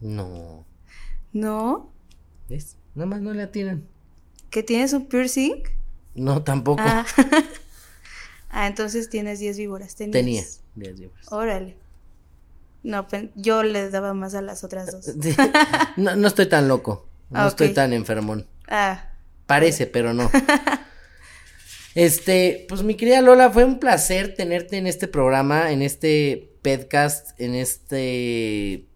No. 0.00 0.66
¿No? 1.36 1.92
¿Ves? 2.48 2.76
Nada 2.94 3.06
más 3.06 3.20
no 3.20 3.34
le 3.34 3.42
atinan. 3.42 3.84
¿Que 4.48 4.62
tienes 4.62 4.94
un 4.94 5.04
piercing? 5.06 5.64
No, 6.14 6.42
tampoco. 6.42 6.80
Ah. 6.82 7.04
ah, 8.50 8.66
entonces 8.66 9.10
tienes 9.10 9.38
10 9.38 9.58
víboras. 9.58 9.96
Tenías. 9.96 10.14
Tenía 10.74 10.90
10 10.92 10.98
libras. 10.98 11.30
Órale. 11.30 11.76
No, 12.82 13.06
pen- 13.06 13.32
yo 13.34 13.62
le 13.62 13.90
daba 13.90 14.14
más 14.14 14.34
a 14.34 14.40
las 14.40 14.64
otras 14.64 14.90
dos. 14.92 15.14
no, 15.98 16.16
no 16.16 16.26
estoy 16.26 16.46
tan 16.46 16.68
loco. 16.68 17.06
No 17.28 17.40
Ah, 17.40 17.48
estoy 17.48 17.74
tan 17.74 17.92
enfermón. 17.92 18.46
Ah, 18.68 19.10
Parece, 19.46 19.86
pero 19.86 20.14
no. 20.14 20.30
Este, 21.94 22.66
pues 22.68 22.82
mi 22.82 22.94
querida 22.94 23.22
Lola, 23.22 23.50
fue 23.50 23.64
un 23.64 23.78
placer 23.78 24.34
tenerte 24.34 24.76
en 24.76 24.86
este 24.86 25.08
programa, 25.08 25.70
en 25.72 25.80
este 25.80 26.52
podcast, 26.62 27.38
en 27.40 27.54
este 27.54 28.86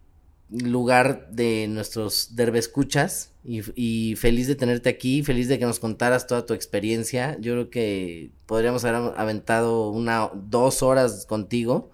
lugar 0.51 1.29
de 1.31 1.67
nuestros 1.67 2.35
derbescuchas 2.35 3.31
y, 3.43 3.61
y 3.75 4.15
feliz 4.15 4.47
de 4.47 4.55
tenerte 4.55 4.89
aquí, 4.89 5.23
feliz 5.23 5.47
de 5.47 5.57
que 5.57 5.65
nos 5.65 5.79
contaras 5.79 6.27
toda 6.27 6.45
tu 6.45 6.53
experiencia. 6.53 7.37
Yo 7.39 7.53
creo 7.53 7.69
que 7.69 8.31
podríamos 8.45 8.83
haber 8.83 9.13
aventado 9.17 9.89
una, 9.89 10.29
dos 10.35 10.83
horas 10.83 11.25
contigo, 11.25 11.91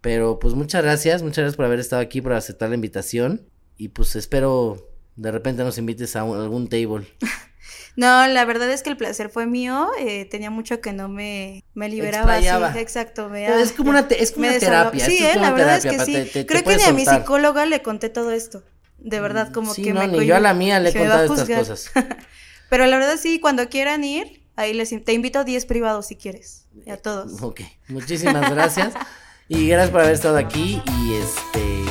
pero 0.00 0.38
pues 0.38 0.54
muchas 0.54 0.82
gracias, 0.82 1.22
muchas 1.22 1.38
gracias 1.38 1.56
por 1.56 1.66
haber 1.66 1.80
estado 1.80 2.02
aquí, 2.02 2.20
por 2.20 2.32
aceptar 2.32 2.68
la 2.68 2.76
invitación 2.76 3.46
y 3.76 3.88
pues 3.88 4.14
espero 4.16 4.88
de 5.16 5.32
repente 5.32 5.64
nos 5.64 5.78
invites 5.78 6.16
a 6.16 6.20
algún 6.20 6.68
table. 6.68 7.06
No, 7.96 8.26
la 8.26 8.44
verdad 8.44 8.70
es 8.70 8.82
que 8.82 8.90
el 8.90 8.96
placer 8.96 9.30
fue 9.30 9.46
mío. 9.46 9.88
eh, 9.98 10.24
tenía 10.24 10.50
mucho 10.50 10.80
que 10.80 10.92
no 10.92 11.08
me, 11.08 11.64
me 11.74 11.88
liberaba. 11.88 12.32
Sí, 12.38 12.44
Explayaba. 12.46 12.80
exacto. 12.80 13.28
Me, 13.28 13.46
Pero 13.46 13.58
es 13.58 13.72
como 13.72 13.90
una 13.90 14.08
te- 14.08 14.22
es 14.22 14.30
como 14.32 14.42
me 14.46 14.50
una 14.50 14.58
terapia, 14.60 15.06
Sí, 15.06 15.18
es 15.18 15.36
eh, 15.36 15.38
la 15.40 15.50
verdad 15.52 15.76
es 15.78 15.84
que 15.86 15.98
sí. 16.04 16.12
te- 16.12 16.24
te- 16.26 16.46
Creo 16.46 16.62
que 16.64 16.76
ni 16.76 16.82
a 16.84 16.92
mi 16.92 17.04
psicóloga 17.04 17.66
le 17.66 17.82
conté 17.82 18.08
todo 18.08 18.30
esto. 18.30 18.62
De 18.98 19.18
verdad, 19.20 19.50
como 19.52 19.72
Sí, 19.74 19.82
que 19.82 19.92
no, 19.94 20.00
me 20.00 20.08
ni 20.08 20.26
yo 20.26 20.36
a 20.36 20.40
la 20.40 20.52
mía 20.54 20.78
le 20.78 20.90
he 20.90 20.92
Dije, 20.92 21.04
"Me 21.04 21.10
va 21.10 21.20
a 21.22 21.26
contado 21.26 21.50
estas 21.50 21.68
juzgar". 21.68 22.04
cosas. 22.04 22.16
Pero 22.70 22.86
la 22.86 22.96
verdad 22.98 23.16
sí, 23.20 23.40
cuando 23.40 23.68
quieran 23.68 24.04
ir, 24.04 24.42
ahí 24.56 24.72
les 24.74 24.90
te 25.04 25.12
invito 25.12 25.38
a 25.40 25.44
10 25.44 25.64
privados 25.66 26.06
si 26.06 26.16
quieres. 26.16 26.66
A 26.88 26.96
todos. 26.96 27.42
Ok, 27.42 27.62
muchísimas 27.88 28.50
gracias. 28.50 28.92
Y 29.48 29.66
gracias 29.68 29.90
por 29.90 30.02
haber 30.02 30.12
estado 30.14 30.36
aquí. 30.36 30.80
Y 30.86 31.14
este, 31.14 31.82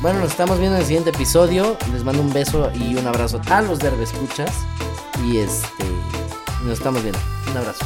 bueno, 0.00 0.20
nos 0.20 0.30
estamos 0.30 0.58
viendo 0.58 0.76
en 0.76 0.80
el 0.80 0.86
siguiente 0.86 1.10
episodio. 1.10 1.76
Les 1.92 2.04
mando 2.04 2.22
un 2.22 2.32
beso 2.32 2.70
y 2.74 2.94
un 2.96 3.06
abrazo 3.06 3.40
a 3.50 3.62
los 3.62 3.78
Derbe 3.78 4.04
Escuchas. 4.04 4.52
Y 5.26 5.38
este, 5.38 5.84
nos 6.64 6.78
estamos 6.78 7.02
viendo. 7.02 7.20
Un 7.50 7.56
abrazo. 7.58 7.84